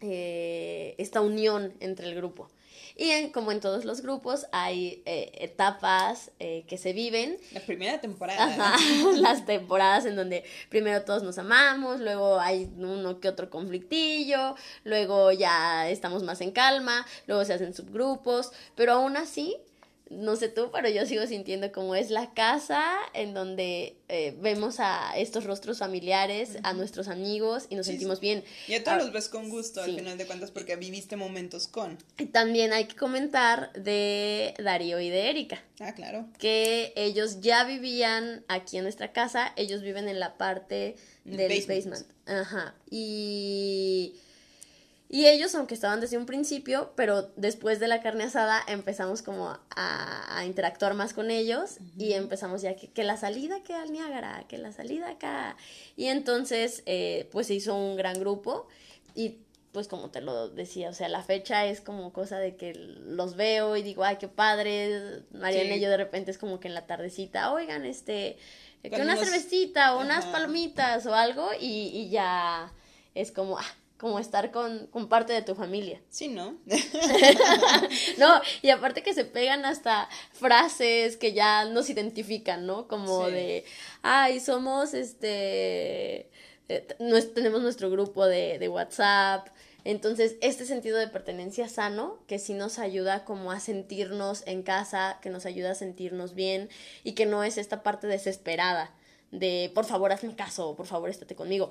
eh, 0.00 0.94
esta 0.98 1.20
unión 1.20 1.74
entre 1.80 2.08
el 2.08 2.14
grupo. 2.14 2.48
Y 2.96 3.10
en- 3.10 3.30
como 3.30 3.52
en 3.52 3.60
todos 3.60 3.84
los 3.84 4.02
grupos 4.02 4.46
hay 4.50 5.02
eh, 5.06 5.30
etapas 5.34 6.32
eh, 6.40 6.64
que 6.66 6.78
se 6.78 6.92
viven. 6.92 7.36
La 7.52 7.60
primera 7.60 8.00
temporada. 8.00 8.44
Ajá, 8.44 8.76
las 9.16 9.46
temporadas 9.46 10.04
en 10.04 10.16
donde 10.16 10.42
primero 10.68 11.04
todos 11.04 11.22
nos 11.22 11.38
amamos, 11.38 12.00
luego 12.00 12.40
hay 12.40 12.68
uno 12.76 13.20
que 13.20 13.28
otro 13.28 13.50
conflictillo, 13.50 14.56
luego 14.84 15.30
ya 15.30 15.88
estamos 15.88 16.24
más 16.24 16.40
en 16.40 16.50
calma, 16.50 17.06
luego 17.28 17.44
se 17.44 17.52
hacen 17.54 17.72
subgrupos, 17.72 18.50
pero 18.74 18.94
aún 18.94 19.16
así, 19.16 19.56
no 20.10 20.36
sé 20.36 20.48
tú, 20.48 20.70
pero 20.72 20.88
yo 20.88 21.04
sigo 21.06 21.26
sintiendo 21.26 21.70
como 21.70 21.94
es 21.94 22.10
la 22.10 22.32
casa 22.32 22.82
en 23.12 23.34
donde 23.34 23.96
eh, 24.08 24.34
vemos 24.40 24.80
a 24.80 25.12
estos 25.18 25.44
rostros 25.44 25.78
familiares, 25.78 26.56
a 26.62 26.72
nuestros 26.72 27.08
amigos 27.08 27.66
y 27.68 27.74
nos 27.74 27.86
Sí, 27.86 27.92
sentimos 27.92 28.18
bien. 28.20 28.42
Y 28.68 28.74
a 28.74 28.82
todos 28.82 28.96
Ah, 28.96 29.02
los 29.04 29.12
ves 29.12 29.28
con 29.28 29.50
gusto 29.50 29.84
sí. 29.84 29.90
al 29.90 29.96
final 29.98 30.16
de 30.16 30.26
cuentas 30.26 30.50
porque 30.50 30.76
viviste 30.76 31.16
momentos 31.16 31.68
con. 31.68 31.98
También 32.32 32.72
hay 32.72 32.86
que 32.86 32.96
comentar 32.96 33.72
de 33.74 34.54
Darío 34.62 34.98
y 35.00 35.10
de 35.10 35.28
Erika. 35.30 35.62
Ah, 35.80 35.92
claro. 35.94 36.26
que 36.38 36.92
ellos 36.96 37.40
ya 37.40 37.64
vivían 37.64 38.44
aquí 38.48 38.78
en 38.78 38.84
nuestra 38.84 39.12
casa, 39.12 39.52
ellos 39.56 39.82
viven 39.82 40.08
en 40.08 40.18
la 40.20 40.36
parte 40.38 40.96
El 41.24 41.36
del 41.36 41.48
basement. 41.48 41.90
basement. 41.90 42.06
Ajá. 42.26 42.74
Y 42.90 44.14
y 45.10 45.26
ellos, 45.26 45.54
aunque 45.54 45.72
estaban 45.72 46.00
desde 46.00 46.18
un 46.18 46.26
principio, 46.26 46.92
pero 46.94 47.30
después 47.36 47.80
de 47.80 47.88
la 47.88 48.02
carne 48.02 48.24
asada 48.24 48.62
empezamos 48.68 49.22
como 49.22 49.48
a, 49.48 50.38
a 50.38 50.44
interactuar 50.44 50.92
más 50.92 51.14
con 51.14 51.30
ellos 51.30 51.78
y 51.96 52.12
empezamos 52.12 52.60
ya 52.60 52.76
que, 52.76 52.88
que 52.88 53.04
la 53.04 53.16
salida 53.16 53.62
que 53.62 53.72
al 53.72 53.90
Niágara, 53.90 54.44
que 54.48 54.58
la 54.58 54.70
salida 54.70 55.08
acá. 55.08 55.56
Y 55.96 56.06
entonces, 56.06 56.82
eh, 56.84 57.26
pues 57.32 57.46
se 57.46 57.54
hizo 57.54 57.74
un 57.74 57.96
gran 57.96 58.20
grupo 58.20 58.68
y 59.14 59.38
pues 59.72 59.88
como 59.88 60.10
te 60.10 60.20
lo 60.20 60.48
decía, 60.50 60.90
o 60.90 60.92
sea, 60.92 61.08
la 61.08 61.22
fecha 61.22 61.64
es 61.64 61.80
como 61.80 62.12
cosa 62.12 62.38
de 62.38 62.56
que 62.56 62.74
los 62.74 63.34
veo 63.34 63.76
y 63.76 63.82
digo, 63.82 64.04
ay, 64.04 64.16
qué 64.16 64.28
padre, 64.28 65.22
Mariana 65.32 65.76
y 65.76 65.80
yo 65.80 65.88
de 65.88 65.96
repente 65.96 66.30
es 66.30 66.38
como 66.38 66.60
que 66.60 66.68
en 66.68 66.74
la 66.74 66.86
tardecita, 66.86 67.52
oigan, 67.52 67.86
este, 67.86 68.36
que 68.82 69.00
una 69.00 69.16
cervecita 69.16 69.94
o 69.94 70.00
unas 70.00 70.26
palomitas 70.26 71.06
o 71.06 71.14
algo 71.14 71.48
y, 71.58 71.88
y 71.94 72.10
ya 72.10 72.72
es 73.14 73.30
como, 73.32 73.58
ah, 73.58 73.74
como 73.98 74.20
estar 74.20 74.52
con, 74.52 74.86
con, 74.86 75.08
parte 75.08 75.32
de 75.32 75.42
tu 75.42 75.54
familia. 75.54 76.00
Sí, 76.08 76.28
¿no? 76.28 76.56
no, 78.18 78.40
y 78.62 78.70
aparte 78.70 79.02
que 79.02 79.12
se 79.12 79.24
pegan 79.24 79.64
hasta 79.64 80.08
frases 80.32 81.16
que 81.16 81.32
ya 81.32 81.64
nos 81.64 81.90
identifican, 81.90 82.64
¿no? 82.64 82.86
Como 82.86 83.28
de, 83.28 83.64
ay, 84.02 84.38
somos 84.38 84.94
este, 84.94 86.30
eh, 86.68 86.86
tenemos 87.34 87.60
nuestro 87.62 87.90
grupo 87.90 88.24
de, 88.24 88.58
de 88.58 88.68
WhatsApp. 88.68 89.48
Entonces, 89.84 90.36
este 90.42 90.64
sentido 90.64 90.96
de 90.98 91.08
pertenencia 91.08 91.68
sano, 91.68 92.18
que 92.28 92.38
sí 92.38 92.54
nos 92.54 92.78
ayuda 92.78 93.24
como 93.24 93.50
a 93.50 93.58
sentirnos 93.58 94.44
en 94.46 94.62
casa, 94.62 95.18
que 95.22 95.30
nos 95.30 95.44
ayuda 95.44 95.72
a 95.72 95.74
sentirnos 95.74 96.34
bien 96.34 96.68
y 97.02 97.12
que 97.12 97.26
no 97.26 97.42
es 97.42 97.58
esta 97.58 97.82
parte 97.82 98.06
desesperada 98.06 98.92
de 99.30 99.70
por 99.74 99.84
favor 99.84 100.12
hazme 100.12 100.34
caso, 100.34 100.74
por 100.74 100.86
favor 100.86 101.10
estate 101.10 101.34
conmigo. 101.34 101.70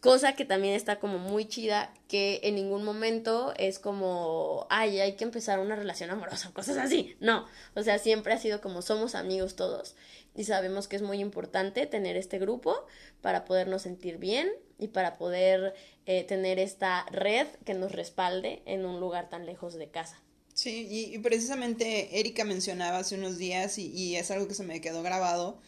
Cosa 0.00 0.34
que 0.34 0.44
también 0.44 0.74
está 0.74 1.00
como 1.00 1.18
muy 1.18 1.46
chida, 1.48 1.92
que 2.06 2.40
en 2.44 2.54
ningún 2.54 2.84
momento 2.84 3.52
es 3.56 3.80
como, 3.80 4.66
ay, 4.70 5.00
hay 5.00 5.16
que 5.16 5.24
empezar 5.24 5.58
una 5.58 5.74
relación 5.74 6.10
amorosa, 6.10 6.52
cosas 6.52 6.76
así. 6.76 7.16
No, 7.20 7.46
o 7.74 7.82
sea, 7.82 7.98
siempre 7.98 8.32
ha 8.32 8.38
sido 8.38 8.60
como 8.60 8.82
somos 8.82 9.14
amigos 9.14 9.56
todos 9.56 9.96
y 10.36 10.44
sabemos 10.44 10.86
que 10.86 10.94
es 10.94 11.02
muy 11.02 11.18
importante 11.18 11.86
tener 11.86 12.16
este 12.16 12.38
grupo 12.38 12.86
para 13.20 13.44
podernos 13.44 13.82
sentir 13.82 14.18
bien 14.18 14.48
y 14.78 14.88
para 14.88 15.18
poder 15.18 15.74
eh, 16.06 16.22
tener 16.22 16.60
esta 16.60 17.04
red 17.10 17.48
que 17.64 17.74
nos 17.74 17.90
respalde 17.90 18.62
en 18.64 18.86
un 18.86 19.00
lugar 19.00 19.28
tan 19.28 19.46
lejos 19.46 19.74
de 19.74 19.90
casa. 19.90 20.22
Sí, 20.54 20.86
y, 20.88 21.18
precisamente 21.18 22.20
Erika 22.20 22.44
mencionaba 22.44 22.98
hace 22.98 23.16
unos 23.16 23.36
días 23.36 23.78
y, 23.78 23.92
y 23.92 24.16
es 24.16 24.30
algo 24.30 24.46
que 24.46 24.54
se 24.54 24.64
me 24.64 24.80
quedó 24.80 25.02
grabado 25.02 25.60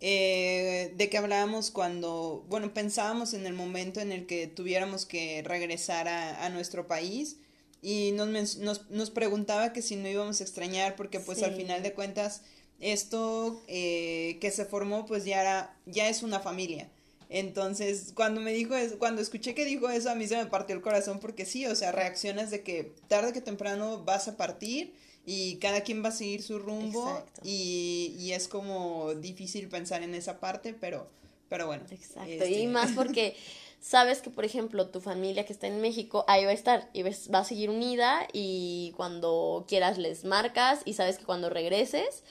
eh, 0.00 0.92
de 0.96 1.08
que 1.08 1.16
hablábamos 1.16 1.70
cuando, 1.70 2.44
bueno, 2.48 2.74
pensábamos 2.74 3.32
en 3.32 3.46
el 3.46 3.54
momento 3.54 4.00
en 4.00 4.12
el 4.12 4.26
que 4.26 4.46
tuviéramos 4.46 5.06
que 5.06 5.42
regresar 5.42 6.06
a, 6.08 6.48
nuestro 6.50 6.86
país 6.86 7.38
y 7.80 8.12
nos, 8.12 8.56
nos, 8.58 8.90
nos, 8.90 9.10
preguntaba 9.10 9.72
que 9.72 9.80
si 9.80 9.96
no 9.96 10.08
íbamos 10.08 10.40
a 10.40 10.44
extrañar 10.44 10.96
porque 10.96 11.18
pues 11.20 11.42
al 11.42 11.54
final 11.54 11.82
de 11.82 11.94
cuentas 11.94 12.42
esto 12.78 13.62
eh, 13.68 14.36
que 14.40 14.50
se 14.50 14.66
formó 14.66 15.06
pues 15.06 15.24
ya, 15.24 15.40
era, 15.40 15.76
ya 15.86 16.08
es 16.08 16.22
una 16.22 16.40
familia. 16.40 16.90
Entonces, 17.28 18.12
cuando 18.14 18.40
me 18.40 18.52
dijo 18.52 18.74
eso, 18.76 18.98
cuando 18.98 19.20
escuché 19.20 19.54
que 19.54 19.64
dijo 19.64 19.88
eso, 19.88 20.10
a 20.10 20.14
mí 20.14 20.26
se 20.26 20.36
me 20.36 20.46
partió 20.46 20.76
el 20.76 20.82
corazón 20.82 21.18
porque 21.20 21.44
sí, 21.44 21.66
o 21.66 21.74
sea, 21.74 21.90
reaccionas 21.90 22.50
de 22.50 22.62
que 22.62 22.92
tarde 23.08 23.32
que 23.32 23.40
temprano 23.40 24.04
vas 24.04 24.28
a 24.28 24.36
partir 24.36 24.94
y 25.26 25.56
cada 25.56 25.80
quien 25.80 26.04
va 26.04 26.10
a 26.10 26.12
seguir 26.12 26.40
su 26.40 26.60
rumbo 26.60 27.20
y, 27.42 28.14
y, 28.16 28.32
es 28.32 28.46
como 28.46 29.12
difícil 29.14 29.68
pensar 29.68 30.04
en 30.04 30.14
esa 30.14 30.38
parte, 30.38 30.72
pero, 30.72 31.08
pero 31.48 31.66
bueno. 31.66 31.82
Exacto, 31.90 32.30
y 32.30 32.54
este, 32.54 32.68
más 32.68 32.92
porque 32.92 33.36
sabes 33.80 34.22
que, 34.22 34.30
por 34.30 34.44
ejemplo, 34.44 34.88
tu 34.88 35.00
familia 35.00 35.44
que 35.44 35.52
está 35.52 35.66
en 35.66 35.80
México, 35.80 36.24
ahí 36.28 36.44
va 36.44 36.52
a 36.52 36.54
estar 36.54 36.88
y 36.92 37.02
va 37.02 37.38
a 37.40 37.44
seguir 37.44 37.70
unida 37.70 38.28
y 38.32 38.94
cuando 38.96 39.64
quieras 39.66 39.98
les 39.98 40.24
marcas 40.24 40.82
y 40.84 40.92
sabes 40.92 41.18
que 41.18 41.24
cuando 41.24 41.50
regreses, 41.50 42.22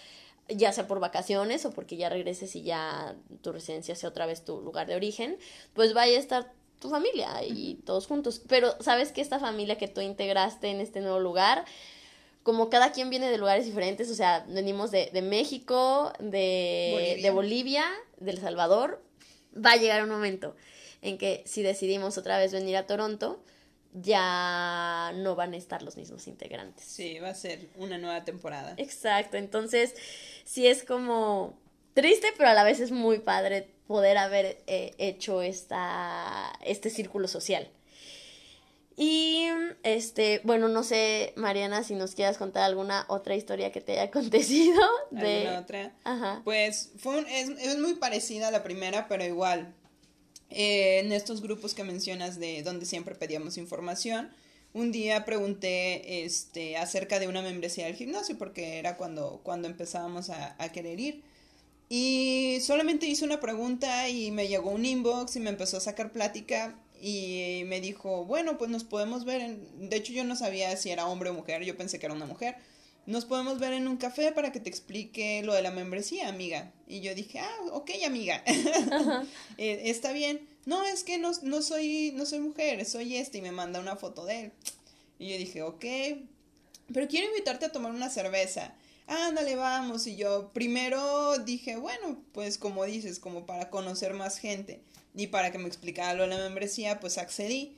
ya 0.47 0.71
sea 0.71 0.87
por 0.87 1.01
vacaciones 1.01 1.65
o 1.65 1.71
porque 1.71 1.97
ya 1.97 2.07
regreses 2.07 2.55
y 2.55 2.63
ya 2.63 3.15
tu 3.41 3.51
residencia 3.51 3.95
sea 3.95 4.09
otra 4.09 4.25
vez 4.25 4.45
tu 4.45 4.61
lugar 4.61 4.87
de 4.87 4.95
origen, 4.95 5.37
pues 5.73 5.93
vaya 5.93 6.15
a 6.15 6.19
estar 6.19 6.53
tu 6.79 6.89
familia 6.89 7.43
y 7.43 7.75
todos 7.85 8.07
juntos. 8.07 8.41
Pero 8.47 8.73
sabes 8.81 9.11
que 9.11 9.21
esta 9.21 9.39
familia 9.39 9.77
que 9.77 9.87
tú 9.87 10.01
integraste 10.01 10.69
en 10.69 10.79
este 10.79 11.01
nuevo 11.01 11.19
lugar, 11.19 11.65
como 12.45 12.69
cada 12.69 12.91
quien 12.91 13.09
viene 13.09 13.27
de 13.31 13.39
lugares 13.39 13.65
diferentes, 13.65 14.07
o 14.11 14.13
sea, 14.13 14.45
venimos 14.47 14.91
de, 14.91 15.09
de 15.11 15.23
México, 15.23 16.13
de 16.19 16.91
Bolivia. 16.93 17.23
de 17.23 17.29
Bolivia, 17.31 17.85
de 18.19 18.31
El 18.31 18.39
Salvador, 18.39 19.03
va 19.57 19.71
a 19.71 19.77
llegar 19.77 20.03
un 20.03 20.11
momento 20.11 20.55
en 21.01 21.17
que 21.17 21.41
si 21.47 21.63
decidimos 21.63 22.19
otra 22.19 22.37
vez 22.37 22.51
venir 22.51 22.77
a 22.77 22.85
Toronto, 22.85 23.43
ya 23.93 25.11
no 25.15 25.33
van 25.35 25.55
a 25.55 25.57
estar 25.57 25.81
los 25.81 25.97
mismos 25.97 26.27
integrantes. 26.27 26.85
Sí, 26.85 27.17
va 27.17 27.29
a 27.29 27.33
ser 27.33 27.67
una 27.77 27.97
nueva 27.97 28.23
temporada. 28.25 28.75
Exacto, 28.77 29.37
entonces 29.37 29.95
sí 30.43 30.67
es 30.67 30.83
como 30.83 31.57
triste, 31.95 32.27
pero 32.37 32.49
a 32.49 32.53
la 32.53 32.63
vez 32.63 32.79
es 32.79 32.91
muy 32.91 33.21
padre 33.21 33.69
poder 33.87 34.19
haber 34.19 34.59
eh, 34.67 34.93
hecho 34.99 35.41
esta, 35.41 36.53
este 36.63 36.91
círculo 36.91 37.27
social. 37.27 37.71
Y 38.97 39.47
este, 39.83 40.39
bueno, 40.45 40.69
no 40.69 40.83
sé, 40.83 41.33
Mariana, 41.35 41.83
si 41.83 41.95
nos 41.95 42.15
quieras 42.15 42.37
contar 42.37 42.63
alguna 42.63 43.05
otra 43.09 43.35
historia 43.35 43.71
que 43.71 43.81
te 43.81 43.93
haya 43.93 44.03
acontecido. 44.09 44.81
De... 45.11 45.39
¿Alguna 45.39 45.59
otra? 45.59 45.95
Ajá. 46.03 46.41
Pues 46.43 46.91
fue 46.97 47.19
es, 47.29 47.49
es, 47.49 47.77
muy 47.77 47.95
parecida 47.95 48.47
a 48.47 48.51
la 48.51 48.63
primera, 48.63 49.07
pero 49.07 49.25
igual. 49.25 49.73
Eh, 50.49 50.99
en 50.99 51.11
estos 51.11 51.41
grupos 51.41 51.73
que 51.73 51.83
mencionas 51.83 52.39
de 52.39 52.63
donde 52.63 52.85
siempre 52.85 53.15
pedíamos 53.15 53.57
información, 53.57 54.29
un 54.73 54.91
día 54.91 55.25
pregunté 55.25 56.23
este, 56.23 56.77
acerca 56.77 57.19
de 57.19 57.27
una 57.27 57.41
membresía 57.41 57.85
del 57.85 57.95
gimnasio, 57.95 58.37
porque 58.37 58.77
era 58.77 58.95
cuando, 58.95 59.41
cuando 59.43 59.67
empezábamos 59.67 60.29
a, 60.29 60.55
a 60.57 60.71
querer 60.71 60.99
ir. 60.99 61.23
Y 61.89 62.59
solamente 62.61 63.05
hice 63.07 63.25
una 63.25 63.39
pregunta 63.39 64.07
y 64.07 64.31
me 64.31 64.47
llegó 64.47 64.69
un 64.69 64.85
inbox 64.85 65.35
y 65.35 65.39
me 65.39 65.49
empezó 65.49 65.77
a 65.77 65.81
sacar 65.81 66.11
plática 66.11 66.75
y 67.07 67.65
me 67.65 67.81
dijo, 67.81 68.25
bueno, 68.25 68.57
pues 68.57 68.71
nos 68.71 68.83
podemos 68.83 69.25
ver 69.25 69.39
en... 69.39 69.89
De 69.91 69.95
hecho 69.95 70.11
yo 70.11 70.23
no 70.23 70.35
sabía 70.35 70.75
si 70.75 70.89
era 70.89 71.05
hombre 71.05 71.29
o 71.29 71.35
mujer, 71.35 71.63
yo 71.63 71.77
pensé 71.77 71.99
que 71.99 72.07
era 72.07 72.15
una 72.15 72.25
mujer. 72.25 72.55
Nos 73.05 73.25
podemos 73.25 73.59
ver 73.59 73.73
en 73.73 73.87
un 73.87 73.97
café 73.97 74.31
para 74.31 74.51
que 74.51 74.59
te 74.59 74.69
explique 74.69 75.43
lo 75.43 75.53
de 75.53 75.61
la 75.61 75.69
membresía, 75.69 76.27
amiga. 76.27 76.73
Y 76.87 77.01
yo 77.01 77.13
dije, 77.13 77.41
ah, 77.41 77.57
ok, 77.73 77.91
amiga. 78.07 78.43
Eh, 79.59 79.83
está 79.85 80.13
bien. 80.13 80.49
No, 80.65 80.83
es 80.83 81.03
que 81.03 81.19
no, 81.19 81.29
no, 81.43 81.61
soy, 81.61 82.11
no 82.15 82.25
soy 82.25 82.39
mujer, 82.39 82.83
soy 82.87 83.17
este. 83.17 83.37
Y 83.37 83.41
me 83.43 83.51
manda 83.51 83.79
una 83.79 83.97
foto 83.97 84.25
de 84.25 84.45
él. 84.45 84.51
Y 85.19 85.29
yo 85.29 85.37
dije, 85.37 85.61
ok, 85.61 85.85
pero 86.91 87.07
quiero 87.07 87.27
invitarte 87.27 87.67
a 87.67 87.71
tomar 87.71 87.91
una 87.91 88.09
cerveza. 88.09 88.73
Ándale, 89.05 89.55
vamos. 89.55 90.07
Y 90.07 90.15
yo 90.15 90.49
primero 90.53 91.37
dije, 91.37 91.75
bueno, 91.75 92.17
pues 92.31 92.57
como 92.57 92.83
dices, 92.85 93.19
como 93.19 93.45
para 93.45 93.69
conocer 93.69 94.15
más 94.15 94.39
gente 94.39 94.81
y 95.15 95.27
para 95.27 95.51
que 95.51 95.57
me 95.57 95.67
explicara 95.67 96.13
lo 96.13 96.23
de 96.23 96.29
la 96.29 96.37
membresía, 96.37 96.99
pues 96.99 97.17
accedí. 97.17 97.77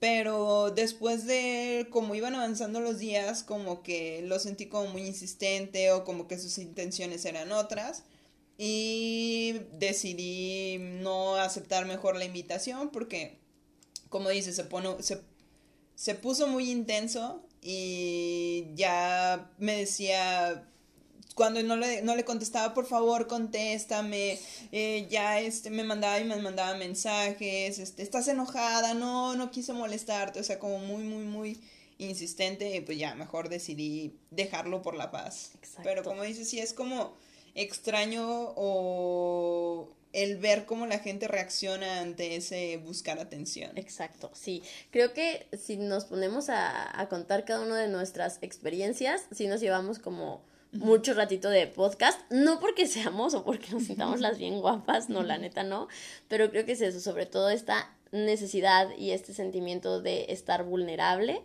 Pero 0.00 0.72
después 0.72 1.26
de 1.26 1.86
cómo 1.90 2.14
iban 2.16 2.34
avanzando 2.34 2.80
los 2.80 2.98
días, 2.98 3.44
como 3.44 3.82
que 3.84 4.22
lo 4.22 4.38
sentí 4.40 4.66
como 4.66 4.88
muy 4.90 5.06
insistente 5.06 5.92
o 5.92 6.04
como 6.04 6.26
que 6.26 6.38
sus 6.38 6.58
intenciones 6.58 7.24
eran 7.24 7.52
otras. 7.52 8.02
Y 8.58 9.60
decidí 9.78 10.78
no 10.78 11.36
aceptar 11.36 11.86
mejor 11.86 12.16
la 12.16 12.24
invitación 12.24 12.90
porque, 12.90 13.38
como 14.08 14.28
dice, 14.28 14.52
se, 14.52 14.66
se, 15.00 15.20
se 15.94 16.14
puso 16.16 16.48
muy 16.48 16.70
intenso 16.70 17.46
y 17.60 18.66
ya 18.74 19.52
me 19.58 19.76
decía, 19.76 20.68
cuando 21.34 21.62
no 21.62 21.76
le, 21.76 22.02
no 22.02 22.14
le 22.14 22.24
contestaba, 22.24 22.74
por 22.74 22.86
favor, 22.86 23.26
contéstame, 23.26 24.38
eh, 24.70 25.06
ya 25.10 25.40
este, 25.40 25.70
me 25.70 25.84
mandaba 25.84 26.18
y 26.20 26.24
me 26.24 26.36
mandaba 26.36 26.76
mensajes, 26.76 27.78
este, 27.78 28.02
estás 28.02 28.28
enojada, 28.28 28.94
no, 28.94 29.34
no 29.36 29.50
quise 29.50 29.72
molestarte, 29.72 30.40
o 30.40 30.44
sea, 30.44 30.58
como 30.58 30.78
muy, 30.78 31.02
muy, 31.02 31.24
muy 31.24 31.60
insistente, 31.98 32.82
pues 32.84 32.98
ya, 32.98 33.14
mejor 33.14 33.48
decidí 33.48 34.18
dejarlo 34.30 34.82
por 34.82 34.94
la 34.94 35.10
paz. 35.10 35.52
Pero 35.82 36.02
como 36.02 36.22
dices, 36.22 36.48
sí, 36.48 36.58
es 36.58 36.72
como 36.72 37.14
extraño 37.54 38.52
o 38.56 39.88
el 40.12 40.36
ver 40.36 40.66
cómo 40.66 40.86
la 40.86 40.98
gente 40.98 41.28
reacciona 41.28 42.00
ante 42.00 42.36
ese 42.36 42.76
buscar 42.78 43.18
atención. 43.18 43.76
Exacto, 43.76 44.30
sí. 44.34 44.62
Creo 44.90 45.12
que 45.14 45.46
si 45.58 45.76
nos 45.76 46.04
ponemos 46.04 46.50
a, 46.50 47.00
a 47.00 47.08
contar 47.08 47.44
cada 47.44 47.60
una 47.60 47.78
de 47.78 47.88
nuestras 47.88 48.38
experiencias, 48.42 49.22
sí 49.32 49.46
nos 49.46 49.60
llevamos 49.60 49.98
como 49.98 50.42
mucho 50.72 51.14
ratito 51.14 51.50
de 51.50 51.66
podcast, 51.66 52.20
no 52.30 52.58
porque 52.58 52.86
seamos 52.86 53.34
o 53.34 53.44
porque 53.44 53.70
nos 53.72 53.84
sintamos 53.84 54.20
las 54.20 54.38
bien 54.38 54.60
guapas, 54.60 55.08
no, 55.08 55.22
la 55.22 55.38
neta 55.38 55.62
no, 55.62 55.88
pero 56.28 56.50
creo 56.50 56.64
que 56.64 56.72
es 56.72 56.80
eso, 56.80 57.00
sobre 57.00 57.26
todo 57.26 57.50
esta 57.50 57.94
necesidad 58.12 58.90
y 58.98 59.12
este 59.12 59.32
sentimiento 59.32 60.02
de 60.02 60.26
estar 60.28 60.64
vulnerable, 60.64 61.40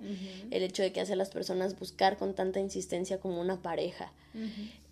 el 0.51 0.63
hecho 0.63 0.83
de 0.83 0.91
que 0.91 0.99
hace 0.99 1.13
a 1.13 1.15
las 1.15 1.29
personas 1.29 1.79
buscar 1.79 2.17
con 2.17 2.33
tanta 2.33 2.59
insistencia 2.59 3.19
como 3.19 3.39
una 3.39 3.61
pareja. 3.61 4.11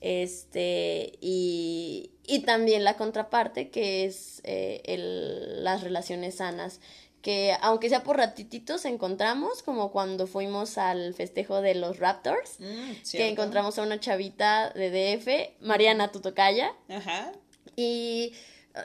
Este, 0.01 1.13
y, 1.21 2.11
y, 2.25 2.39
también 2.39 2.83
la 2.83 2.97
contraparte 2.97 3.69
que 3.69 4.05
es 4.05 4.41
eh, 4.43 4.81
el, 4.85 5.63
las 5.63 5.81
relaciones 5.81 6.35
sanas 6.35 6.79
que 7.25 7.57
aunque 7.61 7.89
sea 7.89 8.03
por 8.03 8.17
ratititos 8.17 8.85
encontramos, 8.85 9.63
como 9.63 9.91
cuando 9.91 10.27
fuimos 10.27 10.77
al 10.77 11.15
festejo 11.15 11.59
de 11.61 11.73
los 11.73 11.97
Raptors, 11.97 12.59
mm, 12.59 12.91
que 13.11 13.27
encontramos 13.29 13.79
a 13.79 13.81
una 13.81 13.99
chavita 13.99 14.69
de 14.69 14.91
DF, 14.91 15.55
Mariana 15.65 16.11
Tutocaya. 16.11 16.71
Ajá. 16.87 17.31
Y 17.75 18.31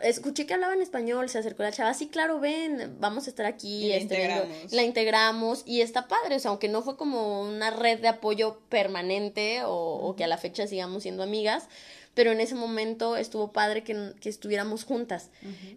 escuché 0.02 0.46
que 0.46 0.54
hablaba 0.54 0.72
en 0.72 0.80
español, 0.80 1.28
se 1.28 1.36
acercó 1.38 1.64
la 1.64 1.70
chava, 1.72 1.92
sí, 1.92 2.08
claro, 2.08 2.40
ven, 2.40 2.96
vamos 2.98 3.26
a 3.26 3.30
estar 3.30 3.44
aquí, 3.44 3.84
Y 3.84 3.88
la 3.90 3.96
este, 3.96 4.16
viendo- 4.16 4.36
integramos. 4.44 4.72
la 4.72 4.82
integramos 4.84 5.62
y 5.66 5.80
está 5.82 6.08
padre, 6.08 6.36
o 6.36 6.38
sea, 6.38 6.50
aunque 6.50 6.68
no 6.70 6.80
fue 6.80 6.96
como 6.96 7.42
una 7.42 7.70
red 7.70 8.00
de 8.00 8.08
apoyo 8.08 8.60
permanente 8.70 9.64
o, 9.64 9.74
o 9.74 10.16
que 10.16 10.24
a 10.24 10.28
la 10.28 10.38
fecha 10.38 10.66
sigamos 10.66 11.02
siendo 11.02 11.22
amigas, 11.22 11.68
pero 12.14 12.32
en 12.32 12.40
ese 12.40 12.54
momento 12.54 13.16
estuvo 13.16 13.52
padre 13.52 13.82
que, 13.84 14.14
que 14.20 14.28
estuviéramos 14.28 14.84
juntas. 14.84 15.30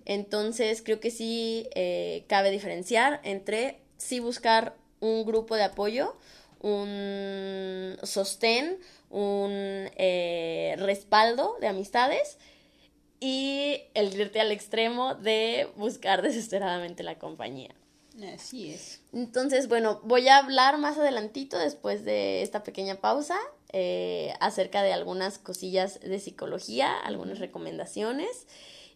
Entonces, 0.05 0.81
creo 0.81 0.99
que 0.99 1.11
sí 1.11 1.67
eh, 1.75 2.25
cabe 2.27 2.51
diferenciar 2.51 3.21
entre 3.23 3.79
sí 3.97 4.19
buscar 4.19 4.75
un 4.99 5.25
grupo 5.25 5.55
de 5.55 5.63
apoyo, 5.63 6.15
un 6.59 7.97
sostén, 8.03 8.79
un 9.09 9.51
eh, 9.51 10.75
respaldo 10.79 11.57
de 11.61 11.67
amistades 11.67 12.37
y 13.19 13.81
el 13.93 14.19
irte 14.19 14.41
al 14.41 14.51
extremo 14.51 15.15
de 15.15 15.69
buscar 15.75 16.21
desesperadamente 16.23 17.03
la 17.03 17.19
compañía. 17.19 17.75
Así 18.33 18.71
es. 18.71 19.01
Entonces, 19.11 19.67
bueno, 19.67 19.99
voy 20.03 20.27
a 20.27 20.37
hablar 20.37 20.77
más 20.77 20.97
adelantito, 20.97 21.57
después 21.57 22.05
de 22.05 22.43
esta 22.43 22.63
pequeña 22.63 22.95
pausa, 22.95 23.37
eh, 23.73 24.33
acerca 24.39 24.83
de 24.83 24.93
algunas 24.93 25.39
cosillas 25.39 25.99
de 25.99 26.19
psicología, 26.19 26.97
algunas 26.99 27.39
recomendaciones 27.39 28.47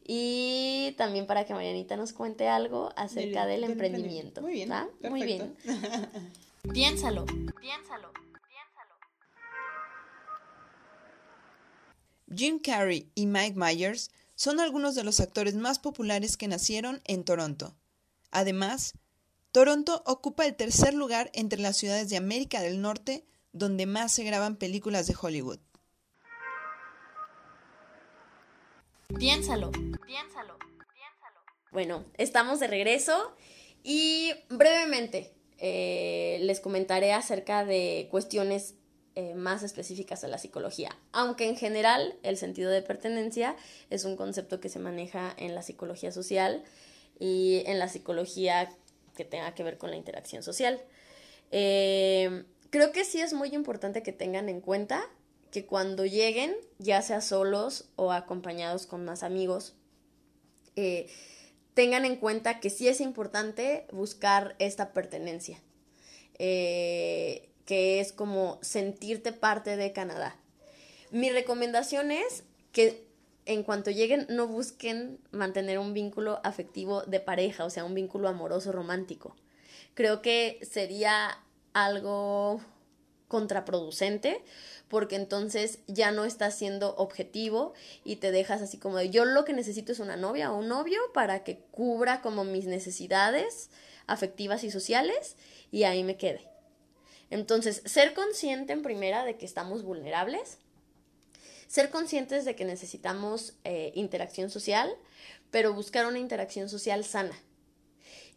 y 0.06 0.94
también 0.98 1.28
para 1.28 1.46
que 1.46 1.54
Marianita 1.54 1.98
nos 1.98 2.14
cuente 2.14 2.48
algo 2.48 2.94
acerca 2.96 3.46
del, 3.46 3.62
del 3.62 3.72
emprendimiento. 3.72 4.40
emprendimiento. 4.40 5.10
Muy 5.10 5.24
bien. 5.24 5.56
Muy 5.60 5.64
bien. 5.66 6.18
Piénsalo, 6.74 7.26
piénsalo, 7.26 8.12
piénsalo. 8.14 8.96
Jim 12.34 12.60
Carrey 12.60 13.12
y 13.16 13.26
Mike 13.26 13.58
Myers 13.58 14.12
son 14.36 14.60
algunos 14.60 14.96
de 14.96 15.04
los 15.04 15.20
actores 15.20 15.56
más 15.56 15.80
populares 15.80 16.38
que 16.38 16.48
nacieron 16.48 17.02
en 17.06 17.24
Toronto. 17.24 17.76
Además, 18.32 18.94
Toronto 19.52 20.04
ocupa 20.06 20.46
el 20.46 20.56
tercer 20.56 20.94
lugar 20.94 21.32
entre 21.34 21.60
las 21.60 21.78
ciudades 21.78 22.10
de 22.10 22.18
América 22.18 22.62
del 22.62 22.82
Norte 22.82 23.26
donde 23.58 23.86
más 23.86 24.12
se 24.14 24.24
graban 24.24 24.56
películas 24.56 25.08
de 25.08 25.16
Hollywood. 25.20 25.60
Piénsalo, 29.18 29.72
piénsalo, 29.72 30.58
piénsalo. 30.94 31.42
Bueno, 31.72 32.06
estamos 32.18 32.60
de 32.60 32.68
regreso 32.68 33.36
y 33.84 34.34
brevemente 34.50 35.34
eh, 35.60 36.40
les 36.42 36.60
comentaré 36.60 37.14
acerca 37.14 37.66
de 37.66 38.08
cuestiones 38.12 38.76
eh, 39.16 39.34
más 39.34 39.64
específicas 39.64 40.22
de 40.22 40.28
la 40.28 40.38
psicología, 40.38 40.96
aunque 41.12 41.48
en 41.48 41.56
general 41.56 42.20
el 42.22 42.38
sentido 42.38 42.70
de 42.70 42.84
pertenencia 42.84 43.56
es 43.90 44.06
un 44.06 44.16
concepto 44.16 44.60
que 44.60 44.70
se 44.70 44.78
maneja 44.78 45.34
en 45.38 45.56
la 45.56 45.64
psicología 45.64 46.12
social 46.12 46.64
y 47.20 47.64
en 47.66 47.80
la 47.80 47.88
psicología 47.88 48.70
que 49.16 49.26
tenga 49.26 49.56
que 49.56 49.64
ver 49.64 49.80
con 49.80 49.90
la 49.90 49.98
interacción 49.98 50.44
social. 50.44 50.80
Eh, 51.52 52.44
creo 52.70 52.92
que 52.92 53.06
sí 53.06 53.22
es 53.22 53.34
muy 53.34 53.50
importante 53.50 54.04
que 54.04 54.12
tengan 54.12 54.50
en 54.50 54.62
cuenta 54.62 55.04
que 55.52 55.66
cuando 55.66 56.06
lleguen, 56.06 56.56
ya 56.78 57.02
sea 57.02 57.22
solos 57.22 57.90
o 57.96 58.12
acompañados 58.12 58.86
con 58.86 59.06
más 59.06 59.24
amigos, 59.24 59.76
eh, 60.76 61.10
tengan 61.74 62.06
en 62.06 62.16
cuenta 62.16 62.60
que 62.60 62.70
sí 62.70 62.88
es 62.88 63.02
importante 63.02 63.86
buscar 63.92 64.56
esta 64.60 64.94
pertenencia, 64.94 65.62
eh, 66.40 67.50
que 67.66 68.00
es 68.00 68.12
como 68.12 68.60
sentirte 68.62 69.32
parte 69.32 69.78
de 69.78 69.94
Canadá. 69.94 70.36
Mi 71.12 71.30
recomendación 71.30 72.12
es 72.12 72.44
que 72.72 73.08
en 73.46 73.64
cuanto 73.64 73.92
lleguen 73.92 74.28
no 74.30 74.48
busquen 74.48 75.20
mantener 75.32 75.80
un 75.80 75.94
vínculo 75.94 76.42
afectivo 76.44 77.04
de 77.04 77.20
pareja, 77.22 77.64
o 77.64 77.70
sea, 77.70 77.86
un 77.86 77.94
vínculo 77.94 78.28
amoroso 78.28 78.72
romántico. 78.72 79.36
Creo 79.94 80.22
que 80.22 80.60
sería 80.70 81.44
algo 81.86 82.62
contraproducente 83.28 84.44
porque 84.88 85.16
entonces 85.16 85.80
ya 85.88 86.12
no 86.12 86.26
estás 86.26 86.56
siendo 86.56 86.96
objetivo 86.96 87.74
y 88.06 88.18
te 88.18 88.32
dejas 88.32 88.62
así 88.62 88.78
como 88.78 88.98
de 88.98 89.10
yo 89.10 89.26
lo 89.26 89.44
que 89.44 89.54
necesito 89.54 89.92
es 89.92 90.00
una 90.00 90.16
novia 90.16 90.52
o 90.52 90.58
un 90.58 90.70
novio 90.70 91.00
para 91.14 91.44
que 91.44 91.60
cubra 91.72 92.22
como 92.22 92.46
mis 92.46 92.66
necesidades 92.66 93.70
afectivas 94.08 94.64
y 94.64 94.72
sociales 94.72 95.36
y 95.72 95.84
ahí 95.84 96.04
me 96.04 96.18
quede. 96.18 96.48
Entonces, 97.30 97.82
ser 97.86 98.14
consciente 98.14 98.72
en 98.72 98.82
primera 98.82 99.26
de 99.26 99.36
que 99.36 99.46
estamos 99.46 99.84
vulnerables, 99.84 100.60
ser 101.68 101.90
conscientes 101.90 102.46
de 102.46 102.56
que 102.56 102.64
necesitamos 102.64 103.54
eh, 103.66 103.92
interacción 103.96 104.50
social, 104.50 104.90
pero 105.52 105.74
buscar 105.74 106.06
una 106.06 106.20
interacción 106.20 106.70
social 106.70 107.04
sana. 107.04 107.38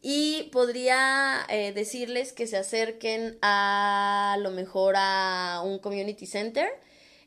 Y 0.02 0.44
podría 0.52 1.46
eh, 1.48 1.72
decirles 1.72 2.32
que 2.32 2.46
se 2.46 2.56
acerquen 2.56 3.38
a, 3.42 4.36
lo 4.40 4.50
mejor 4.50 4.94
a 4.96 5.62
un 5.64 5.78
community 5.78 6.26
center, 6.26 6.68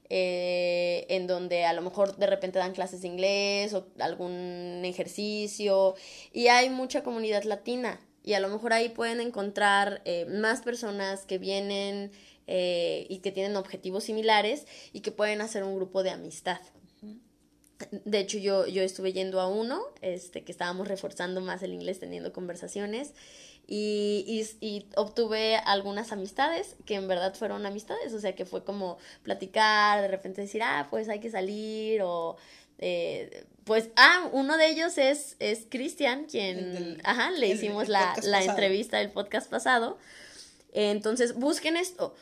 eh, 0.10 1.06
en 1.10 1.28
donde 1.28 1.66
a 1.66 1.74
lo 1.74 1.82
mejor 1.82 2.18
de 2.18 2.28
repente 2.28 2.60
dan 2.60 2.74
clases 2.74 3.02
de 3.02 3.08
inglés 3.08 3.74
o 3.74 3.88
algún 4.00 4.82
ejercicio. 4.86 5.96
Y 6.32 6.48
hay 6.48 6.70
mucha 6.70 7.04
comunidad 7.04 7.44
latina. 7.44 8.00
Y 8.24 8.34
a 8.34 8.40
lo 8.40 8.48
mejor 8.48 8.74
ahí 8.74 8.90
pueden 8.90 9.20
encontrar 9.20 10.02
eh, 10.06 10.26
más 10.26 10.62
personas 10.62 11.26
que 11.26 11.38
vienen 11.38 12.12
eh, 12.48 13.06
y 13.10 13.20
que 13.20 13.32
tienen 13.32 13.56
objetivos 13.58 14.06
similares 14.06 14.66
y 14.94 15.02
que 15.02 15.12
pueden 15.12 15.42
hacer 15.42 15.64
un 15.64 15.76
grupo 15.76 16.04
de 16.04 16.12
amistad. 16.12 16.60
De 18.06 18.20
hecho, 18.20 18.38
yo, 18.38 18.66
yo 18.68 18.82
estuve 18.84 19.14
yendo 19.14 19.40
a 19.42 19.48
uno, 19.48 19.82
este, 20.02 20.44
que 20.44 20.52
estábamos 20.52 20.88
reforzando 20.88 21.42
más 21.42 21.64
el 21.64 21.74
inglés, 21.74 22.00
teniendo 22.00 22.32
conversaciones, 22.32 23.14
y, 23.68 24.26
y, 24.62 24.66
y 24.66 24.86
obtuve 24.96 25.56
algunas 25.58 26.12
amistades 26.12 26.76
que 26.86 26.96
en 26.96 27.08
verdad 27.08 27.34
fueron 27.36 27.66
amistades, 27.66 28.14
o 28.14 28.20
sea, 28.20 28.36
que 28.36 28.46
fue 28.46 28.64
como 28.64 28.98
platicar, 29.24 30.02
de 30.02 30.08
repente 30.08 30.42
decir, 30.42 30.62
ah, 30.64 30.88
pues 30.90 31.10
hay 31.10 31.20
que 31.20 31.30
salir, 31.32 32.02
o 32.04 32.36
eh, 32.80 33.46
pues, 33.64 33.90
ah, 33.96 34.30
uno 34.34 34.58
de 34.58 34.68
ellos 34.70 34.98
es, 34.98 35.36
es 35.40 35.66
Cristian, 35.70 36.26
quien, 36.26 36.58
El 36.58 37.02
ajá, 37.04 37.32
le 37.32 37.52
el- 37.52 37.58
hicimos 37.58 37.88
la, 37.90 38.14
la 38.24 38.40
pasado. 38.40 38.50
entrevista 38.52 38.98
del 38.98 39.12
podcast 39.12 39.50
pasado. 39.50 39.98
Entonces, 40.74 41.36
busquen 41.36 41.78
esto 41.78 42.16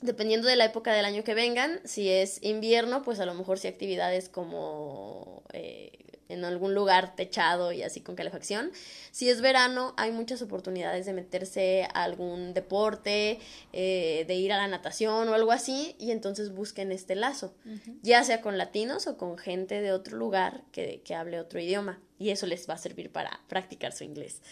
dependiendo 0.00 0.48
de 0.48 0.56
la 0.56 0.64
época 0.66 0.92
del 0.92 1.04
año 1.04 1.24
que 1.24 1.34
vengan, 1.34 1.80
si 1.84 2.10
es 2.10 2.42
invierno, 2.42 3.02
pues 3.02 3.20
a 3.20 3.26
lo 3.26 3.34
mejor 3.34 3.58
sí 3.58 3.68
actividades 3.68 4.28
como 4.28 5.42
eh, 5.52 5.90
en 6.28 6.44
algún 6.44 6.74
lugar 6.74 7.14
techado 7.14 7.72
y 7.72 7.82
así 7.82 8.00
con 8.00 8.16
calefacción. 8.16 8.72
Si 9.10 9.28
es 9.28 9.40
verano, 9.40 9.94
hay 9.96 10.12
muchas 10.12 10.42
oportunidades 10.42 11.06
de 11.06 11.12
meterse 11.12 11.88
a 11.94 12.04
algún 12.04 12.52
deporte, 12.52 13.38
eh, 13.72 14.24
de 14.26 14.34
ir 14.34 14.52
a 14.52 14.56
la 14.56 14.68
natación 14.68 15.28
o 15.28 15.34
algo 15.34 15.52
así, 15.52 15.94
y 15.98 16.10
entonces 16.10 16.52
busquen 16.52 16.92
este 16.92 17.14
lazo, 17.14 17.54
ya 18.02 18.22
sea 18.24 18.40
con 18.40 18.58
latinos 18.58 19.06
o 19.06 19.16
con 19.16 19.38
gente 19.38 19.80
de 19.80 19.92
otro 19.92 20.16
lugar 20.16 20.62
que, 20.72 21.00
que 21.04 21.14
hable 21.14 21.40
otro 21.40 21.60
idioma, 21.60 22.00
y 22.18 22.30
eso 22.30 22.46
les 22.46 22.68
va 22.68 22.74
a 22.74 22.78
servir 22.78 23.10
para 23.10 23.40
practicar 23.48 23.92
su 23.92 24.04
inglés. 24.04 24.42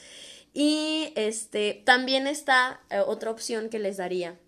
Y 0.53 1.13
este 1.17 1.83
también 1.85 2.29
está 2.29 2.81
eh, 2.89 3.01
otra 3.01 3.33
opción 3.33 3.69
que 3.69 3.81
les 3.81 3.97
daría 3.97 4.39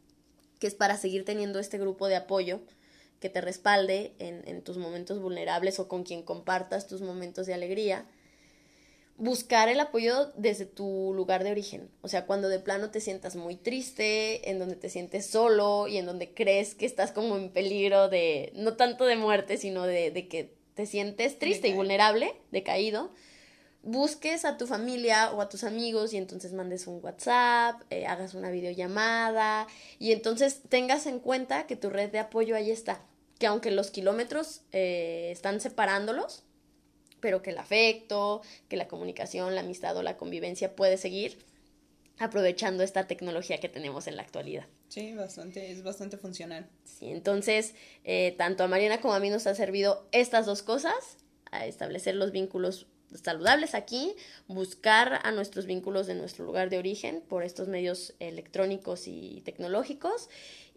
que 0.59 0.67
es 0.67 0.75
para 0.75 0.97
seguir 0.97 1.25
teniendo 1.25 1.59
este 1.59 1.79
grupo 1.79 2.09
de 2.09 2.17
apoyo 2.17 2.61
que 3.21 3.31
te 3.31 3.41
respalde 3.41 4.13
en, 4.19 4.43
en, 4.47 4.63
tus 4.63 4.77
momentos 4.77 5.21
vulnerables 5.21 5.79
o 5.79 5.89
con 5.89 6.03
quien 6.03 6.23
compartas 6.23 6.87
tus 6.87 7.01
momentos 7.01 7.47
de 7.47 7.55
alegría. 7.55 8.07
Buscar 9.17 9.71
el 9.71 9.81
apoyo 9.81 10.33
desde 10.37 10.67
tu 10.67 11.13
lugar 11.15 11.43
de 11.43 11.51
origen, 11.51 11.89
o 12.03 12.09
sea, 12.09 12.27
cuando 12.27 12.51
de 12.51 12.59
plano 12.59 12.91
te 12.91 13.01
sientas 13.01 13.35
muy 13.35 13.57
triste, 13.57 14.51
en 14.51 14.59
donde 14.59 14.77
te 14.77 14.91
sientes 14.91 15.25
solo 15.27 15.89
y 15.89 15.97
en 15.97 16.05
donde 16.05 16.35
crees 16.35 16.75
que 16.75 16.85
estás 16.85 17.13
como 17.13 17.39
en 17.39 17.51
peligro 17.51 18.11
de, 18.11 18.53
no 18.55 18.77
tanto 18.77 19.07
de 19.07 19.17
muerte, 19.17 19.57
sino 19.57 19.87
de, 19.87 20.11
de 20.11 20.29
que 20.29 20.55
te 20.75 20.85
sientes 20.85 21.39
triste 21.39 21.69
y 21.69 21.73
vulnerable, 21.73 22.35
decaído, 22.53 23.11
busques 23.87 24.45
a 24.45 24.57
tu 24.57 24.67
familia 24.67 25.31
o 25.31 25.41
a 25.41 25.49
tus 25.49 25.63
amigos 25.63 26.13
y 26.13 26.17
entonces 26.17 26.53
mandes 26.53 26.89
un 26.89 27.03
WhatsApp, 27.03 27.81
eh, 27.91 28.05
hagas 28.07 28.35
una 28.35 28.51
videollamada 28.51 29.69
y 30.01 30.11
entonces 30.11 30.61
tengas 30.69 31.07
en 31.07 31.21
cuenta 31.21 31.67
que 31.67 31.77
tu 31.77 31.89
red 31.89 32.11
de 32.11 32.19
apoyo 32.19 32.57
ahí 32.57 32.71
está, 32.71 33.01
que 33.39 33.47
aunque 33.47 33.71
los 33.71 33.93
kilómetros 33.93 34.63
eh, 34.73 35.29
están 35.31 35.61
separándolos, 35.61 36.43
pero 37.21 37.43
que 37.43 37.51
el 37.51 37.59
afecto, 37.59 38.43
que 38.69 38.77
la 38.77 38.89
comunicación, 38.89 39.55
la 39.55 39.61
amistad 39.61 39.97
o 39.97 40.03
la 40.03 40.17
convivencia 40.17 40.75
puede 40.75 40.97
seguir 40.99 41.39
aprovechando 42.19 42.83
esta 42.83 43.07
tecnología 43.07 43.59
que 43.59 43.69
tenemos 43.69 44.09
en 44.09 44.17
la 44.17 44.23
actualidad. 44.23 44.67
Sí, 44.89 45.15
bastante, 45.15 45.71
es 45.71 45.85
bastante 45.85 46.17
funcional. 46.17 46.69
Sí, 46.85 47.11
entonces, 47.11 47.75
eh, 48.05 48.35
tanto 48.37 48.65
a 48.65 48.69
Mariana 48.69 49.01
como 49.01 49.15
a 49.15 49.21
mí 49.21 49.31
nos 49.31 49.47
ha 49.47 49.55
servido 49.55 50.09
estas 50.11 50.45
dos 50.45 50.63
cosas, 50.63 51.19
a 51.53 51.67
establecer 51.67 52.17
los 52.17 52.33
vínculos 52.33 52.87
saludables 53.15 53.75
aquí, 53.75 54.15
buscar 54.49 55.21
a 55.23 55.33
nuestros 55.33 55.67
vínculos 55.67 56.07
de 56.07 56.15
nuestro 56.15 56.45
lugar 56.45 56.71
de 56.71 56.79
origen 56.79 57.23
por 57.29 57.43
estos 57.43 57.69
medios 57.69 58.15
electrónicos 58.21 59.07
y 59.07 59.43
tecnológicos 59.45 60.29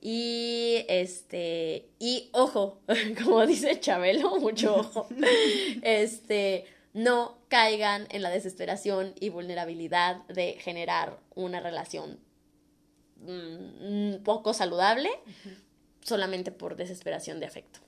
Y 0.01 0.85
este, 0.87 1.89
y 1.99 2.29
ojo, 2.31 2.79
como 3.23 3.45
dice 3.45 3.79
Chabelo, 3.79 4.39
mucho 4.39 4.75
ojo. 4.75 5.07
Este, 5.81 6.65
no 6.93 7.37
caigan 7.49 8.07
en 8.09 8.21
la 8.21 8.29
desesperación 8.29 9.13
y 9.19 9.29
vulnerabilidad 9.29 10.25
de 10.27 10.53
generar 10.53 11.19
una 11.35 11.59
relación 11.59 12.19
mm, 13.17 14.23
poco 14.23 14.53
saludable 14.53 15.09
solamente 16.01 16.51
por 16.51 16.75
desesperación 16.75 17.39
de 17.39 17.45
afecto. 17.45 17.79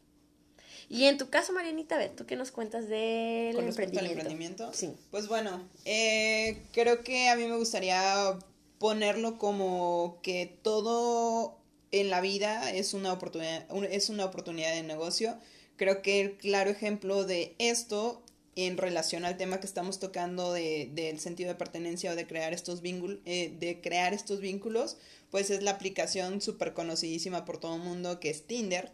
Y 0.91 1.05
en 1.05 1.17
tu 1.17 1.29
caso, 1.29 1.53
Marianita, 1.53 1.95
a 1.95 1.99
ver, 1.99 2.11
¿tú 2.13 2.25
qué 2.25 2.35
nos 2.35 2.51
cuentas 2.51 2.89
del 2.89 3.55
¿Con 3.55 3.65
emprendimiento? 3.65 3.99
Al 3.99 4.11
emprendimiento? 4.11 4.73
Sí. 4.73 4.91
Pues 5.09 5.29
bueno, 5.29 5.65
eh, 5.85 6.61
creo 6.73 7.01
que 7.01 7.29
a 7.29 7.37
mí 7.37 7.45
me 7.45 7.55
gustaría 7.55 8.37
ponerlo 8.77 9.37
como 9.37 10.19
que 10.21 10.53
todo 10.61 11.57
en 11.91 12.09
la 12.09 12.19
vida 12.19 12.73
es 12.73 12.93
una 12.93 13.13
oportunidad, 13.13 13.65
es 13.89 14.09
una 14.09 14.25
oportunidad 14.25 14.73
de 14.73 14.83
negocio. 14.83 15.37
Creo 15.77 16.01
que 16.01 16.19
el 16.19 16.37
claro 16.37 16.69
ejemplo 16.69 17.23
de 17.23 17.55
esto 17.57 18.21
en 18.57 18.75
relación 18.75 19.23
al 19.23 19.37
tema 19.37 19.61
que 19.61 19.67
estamos 19.67 19.97
tocando 19.97 20.51
de, 20.51 20.89
del 20.93 21.21
sentido 21.21 21.47
de 21.47 21.55
pertenencia 21.55 22.11
o 22.11 22.15
de 22.17 22.27
crear 22.27 22.51
estos 22.51 22.81
vínculos, 22.81 23.19
eh, 23.23 23.55
de 23.57 23.79
crear 23.79 24.13
estos 24.13 24.41
vínculos, 24.41 24.97
pues 25.29 25.51
es 25.51 25.63
la 25.63 25.71
aplicación 25.71 26.41
súper 26.41 26.73
conocidísima 26.73 27.45
por 27.45 27.61
todo 27.61 27.77
el 27.77 27.81
mundo 27.81 28.19
que 28.19 28.29
es 28.29 28.45
Tinder. 28.45 28.91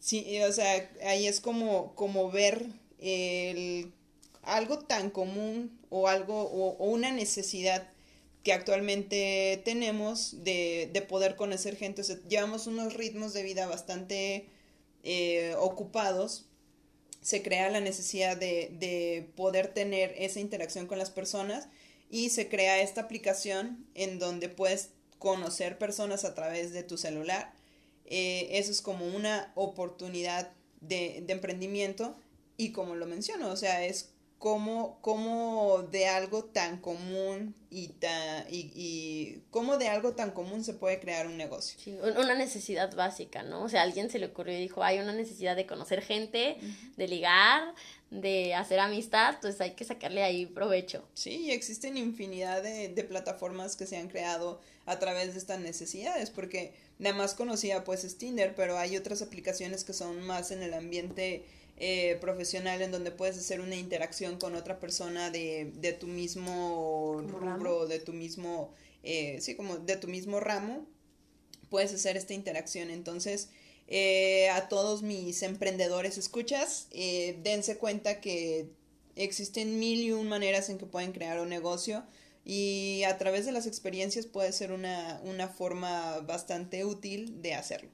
Sí, 0.00 0.40
o 0.42 0.52
sea, 0.52 0.90
ahí 1.04 1.26
es 1.26 1.40
como, 1.40 1.94
como 1.94 2.30
ver 2.30 2.66
el, 2.98 3.92
algo 4.42 4.78
tan 4.80 5.10
común 5.10 5.78
o 5.90 6.08
algo, 6.08 6.42
o 6.42 6.84
una 6.86 7.12
necesidad 7.12 7.86
que 8.42 8.52
actualmente 8.52 9.60
tenemos 9.64 10.42
de, 10.42 10.90
de 10.92 11.02
poder 11.02 11.36
conocer 11.36 11.76
gente. 11.76 12.00
O 12.00 12.04
sea, 12.04 12.16
llevamos 12.28 12.66
unos 12.66 12.94
ritmos 12.94 13.34
de 13.34 13.42
vida 13.42 13.66
bastante 13.66 14.48
eh, 15.04 15.54
ocupados 15.58 16.46
se 17.22 17.42
crea 17.42 17.70
la 17.70 17.80
necesidad 17.80 18.36
de, 18.36 18.70
de, 18.78 19.30
poder 19.36 19.68
tener 19.68 20.14
esa 20.16 20.40
interacción 20.40 20.86
con 20.86 20.98
las 20.98 21.10
personas 21.10 21.68
y 22.10 22.30
se 22.30 22.48
crea 22.48 22.80
esta 22.80 23.02
aplicación 23.02 23.86
en 23.94 24.18
donde 24.18 24.48
puedes 24.48 24.90
conocer 25.18 25.78
personas 25.78 26.24
a 26.24 26.34
través 26.34 26.72
de 26.72 26.82
tu 26.82 26.96
celular. 26.96 27.52
Eh, 28.10 28.58
eso 28.58 28.70
es 28.70 28.82
como 28.82 29.06
una 29.06 29.52
oportunidad 29.54 30.50
de, 30.80 31.22
de, 31.24 31.32
emprendimiento 31.32 32.16
y 32.56 32.72
como 32.72 32.96
lo 32.96 33.06
menciono, 33.06 33.50
o 33.50 33.56
sea, 33.56 33.84
es 33.84 34.10
como, 34.40 34.98
como 35.02 35.86
de 35.92 36.06
algo 36.06 36.44
tan 36.44 36.78
común 36.78 37.54
y, 37.68 37.88
tan, 37.88 38.46
y, 38.48 38.72
y 38.74 39.42
cómo 39.50 39.76
de 39.76 39.88
algo 39.88 40.14
tan 40.14 40.30
común 40.30 40.64
se 40.64 40.72
puede 40.72 40.98
crear 40.98 41.26
un 41.26 41.36
negocio. 41.36 41.78
Sí, 41.78 41.94
una 42.02 42.34
necesidad 42.34 42.96
básica, 42.96 43.42
¿no? 43.42 43.64
O 43.64 43.68
sea, 43.68 43.82
a 43.82 43.84
alguien 43.84 44.08
se 44.08 44.18
le 44.18 44.26
ocurrió 44.26 44.56
y 44.56 44.62
dijo, 44.62 44.82
hay 44.82 44.98
una 44.98 45.12
necesidad 45.12 45.56
de 45.56 45.66
conocer 45.66 46.00
gente, 46.00 46.56
de 46.96 47.06
ligar, 47.06 47.74
de 48.10 48.54
hacer 48.54 48.80
amistad, 48.80 49.36
pues 49.42 49.60
hay 49.60 49.72
que 49.72 49.84
sacarle 49.84 50.22
ahí 50.22 50.46
provecho. 50.46 51.06
Sí, 51.12 51.50
existen 51.50 51.98
infinidad 51.98 52.62
de, 52.62 52.88
de 52.88 53.04
plataformas 53.04 53.76
que 53.76 53.86
se 53.86 53.98
han 53.98 54.08
creado 54.08 54.58
a 54.86 54.98
través 54.98 55.34
de 55.34 55.38
estas 55.38 55.60
necesidades, 55.60 56.30
porque 56.30 56.72
nada 56.98 57.14
más 57.14 57.34
conocía 57.34 57.84
pues 57.84 58.04
es 58.04 58.16
Tinder, 58.16 58.54
pero 58.54 58.78
hay 58.78 58.96
otras 58.96 59.20
aplicaciones 59.20 59.84
que 59.84 59.92
son 59.92 60.22
más 60.22 60.50
en 60.50 60.62
el 60.62 60.72
ambiente 60.72 61.44
eh, 61.80 62.18
profesional 62.20 62.82
en 62.82 62.92
donde 62.92 63.10
puedes 63.10 63.38
hacer 63.38 63.60
una 63.60 63.74
interacción 63.74 64.38
con 64.38 64.54
otra 64.54 64.78
persona 64.78 65.30
de, 65.30 65.72
de 65.74 65.94
tu 65.94 66.06
mismo 66.06 67.22
rubro, 67.26 67.86
de 67.86 67.98
tu 67.98 68.12
mismo, 68.12 68.74
eh, 69.02 69.38
sí, 69.40 69.56
como 69.56 69.78
de 69.78 69.96
tu 69.96 70.06
mismo 70.06 70.40
ramo, 70.40 70.86
puedes 71.70 71.94
hacer 71.94 72.18
esta 72.18 72.34
interacción. 72.34 72.90
Entonces, 72.90 73.48
eh, 73.88 74.50
a 74.50 74.68
todos 74.68 75.02
mis 75.02 75.42
emprendedores 75.42 76.18
escuchas, 76.18 76.86
eh, 76.90 77.38
dense 77.42 77.78
cuenta 77.78 78.20
que 78.20 78.68
existen 79.16 79.78
mil 79.78 80.02
y 80.02 80.12
un 80.12 80.28
maneras 80.28 80.68
en 80.68 80.76
que 80.76 80.86
pueden 80.86 81.12
crear 81.12 81.40
un 81.40 81.48
negocio 81.48 82.04
y 82.44 83.04
a 83.06 83.16
través 83.16 83.46
de 83.46 83.52
las 83.52 83.66
experiencias 83.66 84.26
puede 84.26 84.52
ser 84.52 84.72
una, 84.72 85.20
una 85.24 85.48
forma 85.48 86.20
bastante 86.20 86.84
útil 86.84 87.40
de 87.40 87.54
hacerlo. 87.54 87.90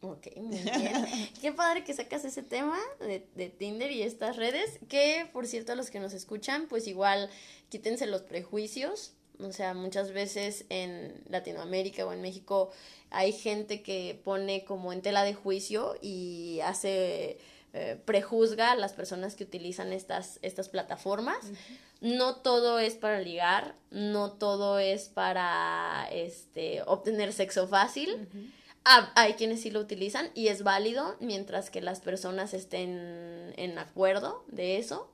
Ok, 0.00 0.28
muy 0.36 0.58
bien. 0.58 1.06
Qué 1.40 1.52
padre 1.52 1.82
que 1.82 1.92
sacas 1.92 2.24
ese 2.24 2.42
tema 2.42 2.78
de, 3.00 3.26
de, 3.34 3.48
Tinder 3.48 3.90
y 3.90 4.02
estas 4.02 4.36
redes. 4.36 4.78
Que, 4.88 5.28
por 5.32 5.46
cierto, 5.46 5.72
a 5.72 5.74
los 5.74 5.90
que 5.90 5.98
nos 5.98 6.12
escuchan, 6.12 6.66
pues 6.68 6.86
igual 6.86 7.28
quítense 7.68 8.06
los 8.06 8.22
prejuicios. 8.22 9.14
O 9.40 9.52
sea, 9.52 9.74
muchas 9.74 10.12
veces 10.12 10.64
en 10.68 11.22
Latinoamérica 11.28 12.06
o 12.06 12.12
en 12.12 12.20
México 12.20 12.70
hay 13.10 13.32
gente 13.32 13.82
que 13.82 14.20
pone 14.24 14.64
como 14.64 14.92
en 14.92 15.00
tela 15.02 15.22
de 15.22 15.34
juicio 15.34 15.94
y 16.00 16.60
hace, 16.64 17.38
eh, 17.72 18.00
prejuzga 18.04 18.72
a 18.72 18.76
las 18.76 18.92
personas 18.92 19.36
que 19.36 19.44
utilizan 19.44 19.92
estas, 19.92 20.38
estas 20.42 20.68
plataformas. 20.68 21.38
Uh 21.44 21.52
-huh. 21.52 21.78
No 22.00 22.36
todo 22.36 22.78
es 22.78 22.94
para 22.94 23.20
ligar, 23.20 23.74
no 23.90 24.32
todo 24.32 24.78
es 24.78 25.08
para 25.08 26.08
este, 26.12 26.82
obtener 26.82 27.32
sexo 27.32 27.66
fácil. 27.66 28.10
Uh 28.14 28.36
-huh 28.36 28.52
Ah, 28.90 29.12
hay 29.16 29.34
quienes 29.34 29.60
sí 29.60 29.70
lo 29.70 29.80
utilizan 29.80 30.30
y 30.32 30.48
es 30.48 30.62
válido 30.62 31.14
mientras 31.20 31.68
que 31.68 31.82
las 31.82 32.00
personas 32.00 32.54
estén 32.54 33.52
en 33.58 33.78
acuerdo 33.78 34.46
de 34.48 34.78
eso. 34.78 35.12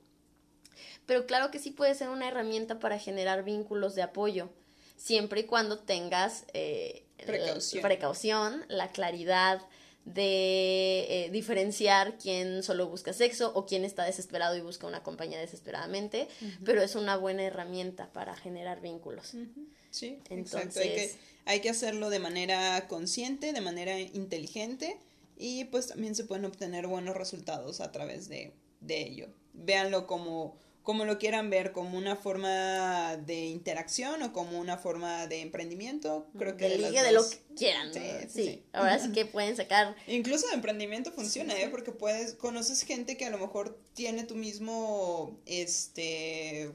Pero 1.07 1.27
claro 1.27 1.51
que 1.51 1.59
sí 1.59 1.73
puede 1.73 1.93
ser 1.97 2.09
una 2.09 2.29
herramienta 2.29 2.79
para 2.79 3.01
generar 3.01 3.43
vínculos 3.43 3.97
de 3.97 4.03
apoyo, 4.03 4.49
siempre 4.97 5.41
y 5.41 5.45
cuando 5.45 5.81
tengas 5.81 6.45
eh, 6.55 7.03
precaución. 7.27 7.83
La, 7.83 7.89
precaución, 7.89 8.65
la 8.69 8.93
claridad 8.93 9.61
de 10.05 11.07
eh, 11.09 11.31
diferenciar 11.33 12.17
quién 12.17 12.63
solo 12.63 12.87
busca 12.87 13.13
sexo 13.13 13.51
o 13.57 13.67
quién 13.67 13.85
está 13.85 14.05
desesperado 14.05 14.57
y 14.57 14.61
busca 14.61 14.87
una 14.87 15.03
compañía 15.03 15.41
desesperadamente, 15.41 16.29
uh 16.41 16.45
-huh. 16.45 16.59
pero 16.65 16.81
es 16.81 16.95
una 16.95 17.17
buena 17.17 17.43
herramienta 17.43 18.13
para 18.13 18.37
generar 18.37 18.81
vínculos. 18.81 19.35
Uh 19.35 19.39
-huh. 19.39 19.67
Sí, 19.91 20.21
Entonces, 20.31 20.77
exacto. 20.77 20.81
Hay 20.81 20.91
que, 20.91 21.15
hay 21.47 21.61
que 21.61 21.71
hacerlo 21.71 22.11
de 22.11 22.19
manera 22.19 22.87
consciente, 22.89 23.53
de 23.53 23.61
manera 23.61 23.99
inteligente 23.99 24.99
y 25.37 25.65
pues 25.67 25.89
también 25.89 26.15
se 26.15 26.25
pueden 26.25 26.45
obtener 26.45 26.87
buenos 26.87 27.17
resultados 27.17 27.81
a 27.81 27.93
través 27.93 28.29
de, 28.29 28.53
de 28.81 29.03
ello. 29.03 29.29
Véanlo 29.53 30.07
como, 30.07 30.57
como 30.83 31.05
lo 31.05 31.19
quieran 31.19 31.51
ver, 31.51 31.73
como 31.73 31.99
una 31.99 32.17
forma 32.17 33.17
de 33.17 33.47
interacción 33.47 34.23
o 34.23 34.33
como 34.33 34.59
una 34.59 34.79
forma 34.79 35.27
de 35.27 35.41
emprendimiento. 35.41 36.29
Creo 36.39 36.57
que 36.57 36.69
de, 36.69 36.79
de, 36.79 37.03
de 37.03 37.13
lo 37.13 37.29
que 37.29 37.37
quieran. 37.57 37.93
Sí, 37.93 38.01
sí, 38.01 38.27
sí. 38.29 38.45
sí, 38.45 38.65
Ahora 38.73 38.99
sí 38.99 39.13
que 39.13 39.27
pueden 39.27 39.57
sacar. 39.57 39.97
Incluso 40.07 40.47
de 40.49 40.55
emprendimiento 40.55 41.13
funciona, 41.13 41.59
¿eh? 41.59 41.69
Porque 41.69 41.93
puedes, 41.93 42.35
conoces 42.35 42.83
gente 42.83 43.17
que 43.17 43.27
a 43.27 43.31
lo 43.31 43.39
mejor 43.39 43.79
tiene 43.95 44.25
tu 44.25 44.35
mismo, 44.35 45.39
este, 45.47 46.73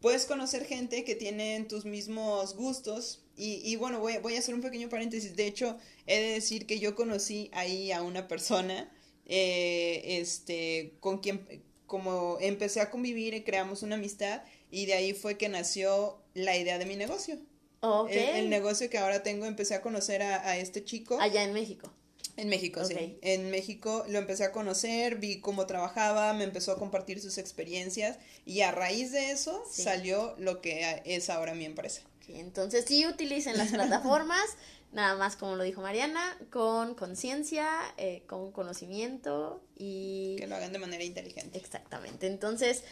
puedes 0.00 0.26
conocer 0.26 0.66
gente 0.66 1.04
que 1.04 1.14
tiene 1.14 1.64
tus 1.68 1.84
mismos 1.84 2.54
gustos. 2.56 3.21
Y, 3.36 3.62
y 3.64 3.76
bueno, 3.76 4.00
voy, 4.00 4.18
voy, 4.18 4.36
a 4.36 4.38
hacer 4.38 4.54
un 4.54 4.60
pequeño 4.60 4.88
paréntesis. 4.88 5.34
De 5.36 5.46
hecho, 5.46 5.78
he 6.06 6.20
de 6.20 6.32
decir 6.34 6.66
que 6.66 6.78
yo 6.78 6.94
conocí 6.94 7.50
ahí 7.52 7.92
a 7.92 8.02
una 8.02 8.28
persona, 8.28 8.90
eh, 9.26 10.02
este, 10.20 10.94
con 11.00 11.18
quien 11.18 11.46
como 11.86 12.38
empecé 12.40 12.80
a 12.80 12.90
convivir 12.90 13.34
y 13.34 13.42
creamos 13.42 13.82
una 13.82 13.96
amistad 13.96 14.42
y 14.70 14.86
de 14.86 14.94
ahí 14.94 15.12
fue 15.12 15.36
que 15.36 15.50
nació 15.50 16.18
la 16.32 16.56
idea 16.56 16.78
de 16.78 16.86
mi 16.86 16.96
negocio. 16.96 17.38
Okay. 17.80 18.18
El, 18.18 18.36
el 18.36 18.50
negocio 18.50 18.88
que 18.88 18.96
ahora 18.96 19.22
tengo, 19.22 19.44
empecé 19.44 19.74
a 19.74 19.82
conocer 19.82 20.22
a, 20.22 20.48
a 20.48 20.56
este 20.56 20.84
chico. 20.84 21.18
Allá 21.20 21.44
en 21.44 21.52
México. 21.52 21.92
En 22.36 22.48
México, 22.48 22.80
okay. 22.82 22.96
sí. 22.96 23.18
En 23.20 23.50
México 23.50 24.06
lo 24.08 24.18
empecé 24.18 24.44
a 24.44 24.52
conocer, 24.52 25.16
vi 25.16 25.40
cómo 25.40 25.66
trabajaba, 25.66 26.32
me 26.32 26.44
empezó 26.44 26.72
a 26.72 26.78
compartir 26.78 27.20
sus 27.20 27.36
experiencias 27.36 28.18
y 28.46 28.62
a 28.62 28.70
raíz 28.70 29.12
de 29.12 29.30
eso 29.30 29.62
sí. 29.70 29.82
salió 29.82 30.34
lo 30.38 30.62
que 30.62 31.02
es 31.04 31.28
ahora 31.28 31.54
mi 31.54 31.66
empresa. 31.66 32.00
Entonces 32.28 32.84
sí 32.86 33.06
utilicen 33.06 33.58
las 33.58 33.70
plataformas, 33.70 34.44
nada 34.92 35.16
más 35.16 35.36
como 35.36 35.56
lo 35.56 35.64
dijo 35.64 35.80
Mariana, 35.80 36.36
con 36.50 36.94
conciencia, 36.94 37.68
eh, 37.96 38.22
con 38.26 38.52
conocimiento 38.52 39.62
y... 39.76 40.36
Que 40.38 40.46
lo 40.46 40.56
hagan 40.56 40.72
de 40.72 40.78
manera 40.78 41.04
inteligente. 41.04 41.58
Exactamente. 41.58 42.26
Entonces, 42.26 42.84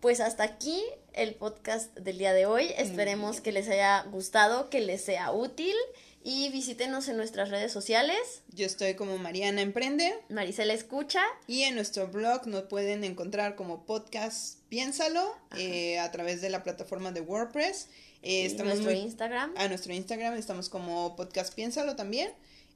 pues 0.00 0.20
hasta 0.20 0.44
aquí 0.44 0.82
el 1.14 1.34
podcast 1.34 1.94
del 1.96 2.18
día 2.18 2.32
de 2.32 2.46
hoy. 2.46 2.72
Esperemos 2.76 3.40
que 3.40 3.52
les 3.52 3.68
haya 3.68 4.02
gustado, 4.04 4.70
que 4.70 4.80
les 4.80 5.02
sea 5.02 5.32
útil 5.32 5.74
y 6.22 6.48
visítenos 6.50 7.08
en 7.08 7.16
nuestras 7.16 7.50
redes 7.50 7.72
sociales. 7.72 8.42
Yo 8.48 8.66
estoy 8.66 8.94
como 8.94 9.16
Mariana 9.16 9.62
Emprende. 9.62 10.12
Maricela 10.28 10.74
Escucha. 10.74 11.22
Y 11.46 11.62
en 11.62 11.76
nuestro 11.76 12.08
blog 12.08 12.46
nos 12.46 12.64
pueden 12.64 13.04
encontrar 13.04 13.54
como 13.54 13.86
podcast 13.86 14.58
Piénsalo 14.68 15.36
eh, 15.56 16.00
a 16.00 16.10
través 16.10 16.40
de 16.40 16.50
la 16.50 16.64
plataforma 16.64 17.12
de 17.12 17.20
WordPress. 17.20 17.88
Eh, 18.26 18.44
estamos 18.44 18.74
nuestro 18.74 18.92
muy, 18.92 19.02
Instagram. 19.02 19.54
A 19.56 19.68
nuestro 19.68 19.92
Instagram 19.92 20.36
estamos 20.36 20.68
como 20.68 21.14
podcast 21.14 21.54
Piénsalo 21.54 21.94
también. 21.94 22.32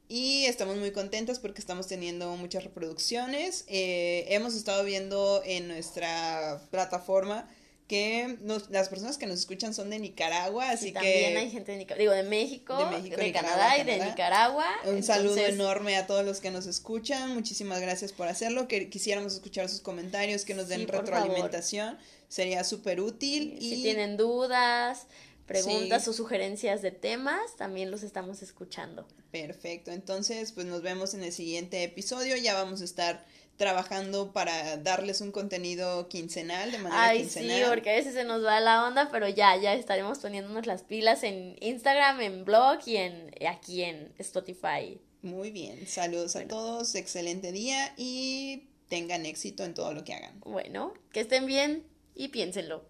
Y 0.09 0.45
estamos 0.45 0.77
muy 0.77 0.93
contentos 0.93 1.41
porque 1.41 1.61
estamos 1.61 1.89
teniendo 1.89 2.37
muchas 2.37 2.63
reproducciones. 2.63 3.65
Eh, 3.67 4.27
hemos 4.29 4.55
estado 4.55 4.85
viendo 4.85 5.43
en 5.45 5.67
nuestra 5.67 6.61
plataforma 6.71 7.49
que 7.89 8.39
las 8.71 8.89
personas 8.89 9.19
que 9.19 9.27
nos 9.27 9.41
escuchan 9.41 9.75
son 9.75 9.91
de 9.91 9.99
Nicaragua, 9.99 10.71
así 10.71 10.87
sí, 10.87 10.93
que... 10.93 10.99
También 11.01 11.37
hay 11.37 11.51
gente 11.51 11.73
de 11.73 11.79
Nicaragua, 11.79 12.01
digo, 12.01 12.13
de 12.13 12.23
México, 12.23 12.77
de, 12.77 13.33
Canadá, 13.33 13.79
y 13.79 13.83
de 13.83 14.05
Nicaragua. 14.05 14.67
Un 14.85 15.03
saludo 15.03 15.39
enorme 15.39 15.97
a 15.97 16.07
todos 16.07 16.25
los 16.25 16.39
que 16.41 16.53
nos 16.53 16.67
escuchan, 16.67 17.35
muchísimas 17.35 17.81
gracias 17.81 18.13
por 18.13 18.29
hacerlo, 18.29 18.69
que 18.69 18.89
quisiéramos 18.89 19.35
escuchar 19.35 19.69
sus 19.69 19.81
comentarios, 19.81 20.45
que 20.45 20.55
nos 20.55 20.69
den 20.69 20.87
retroalimentación, 20.87 21.99
sería 22.29 22.63
súper 22.63 23.01
útil. 23.01 23.57
y... 23.59 23.75
Si 23.75 23.83
tienen 23.83 24.17
dudas, 24.17 25.09
preguntas 25.51 26.07
o 26.07 26.13
sugerencias 26.13 26.81
de 26.81 26.93
temas, 26.93 27.57
también 27.57 27.91
los 27.91 28.05
estamos 28.05 28.41
escuchando. 28.41 29.07
Perfecto, 29.33 29.91
entonces 29.91 30.53
pues 30.53 30.67
nos 30.67 30.81
vemos 30.83 31.15
en 31.15 31.25
el 31.25 31.33
siguiente 31.33 31.83
episodio, 31.83 32.37
ya 32.37 32.55
vamos 32.55 32.81
a 32.83 32.85
estar 32.85 33.27
trabajando 33.57 34.33
para 34.33 34.77
darles 34.79 35.21
un 35.21 35.33
contenido 35.33 36.09
quincenal 36.09 36.71
de 36.71 36.79
manera 36.79 37.09
Ay, 37.09 37.29
sí, 37.29 37.47
porque 37.69 37.91
a 37.91 37.95
veces 37.95 38.15
se 38.15 38.25
nos 38.25 38.45
va 38.45 38.61
la 38.61 38.87
onda, 38.87 39.11
pero 39.11 39.29
ya, 39.29 39.57
ya 39.57 39.75
estaremos 39.75 40.21
poniéndonos 40.21 40.67
las 40.67 40.83
pilas 40.83 41.25
en 41.25 41.57
Instagram, 41.61 42.21
en 42.21 42.45
blog 42.45 42.79
y 42.87 42.97
en 42.97 43.31
aquí 43.47 43.83
en 43.83 44.15
Spotify. 44.19 45.01
Muy 45.23 45.51
bien, 45.51 45.87
saludos 45.87 46.37
a 46.37 46.47
todos, 46.47 46.95
excelente 46.95 47.53
día 47.53 47.93
y 47.97 48.69
tengan 48.89 49.27
éxito 49.27 49.65
en 49.65 49.75
todo 49.75 49.93
lo 49.93 50.05
que 50.05 50.15
hagan. 50.15 50.41
Bueno, 50.41 50.95
que 51.13 51.21
estén 51.21 51.45
bien 51.45 51.85
y 52.15 52.29
piénsenlo. 52.29 52.85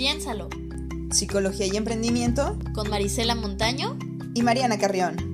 Piénsalo. 0.00 0.48
Psicología 1.10 1.66
y 1.66 1.76
Emprendimiento 1.76 2.58
con 2.72 2.88
Marisela 2.88 3.34
Montaño 3.34 3.98
y 4.34 4.40
Mariana 4.40 4.78
Carrión. 4.78 5.29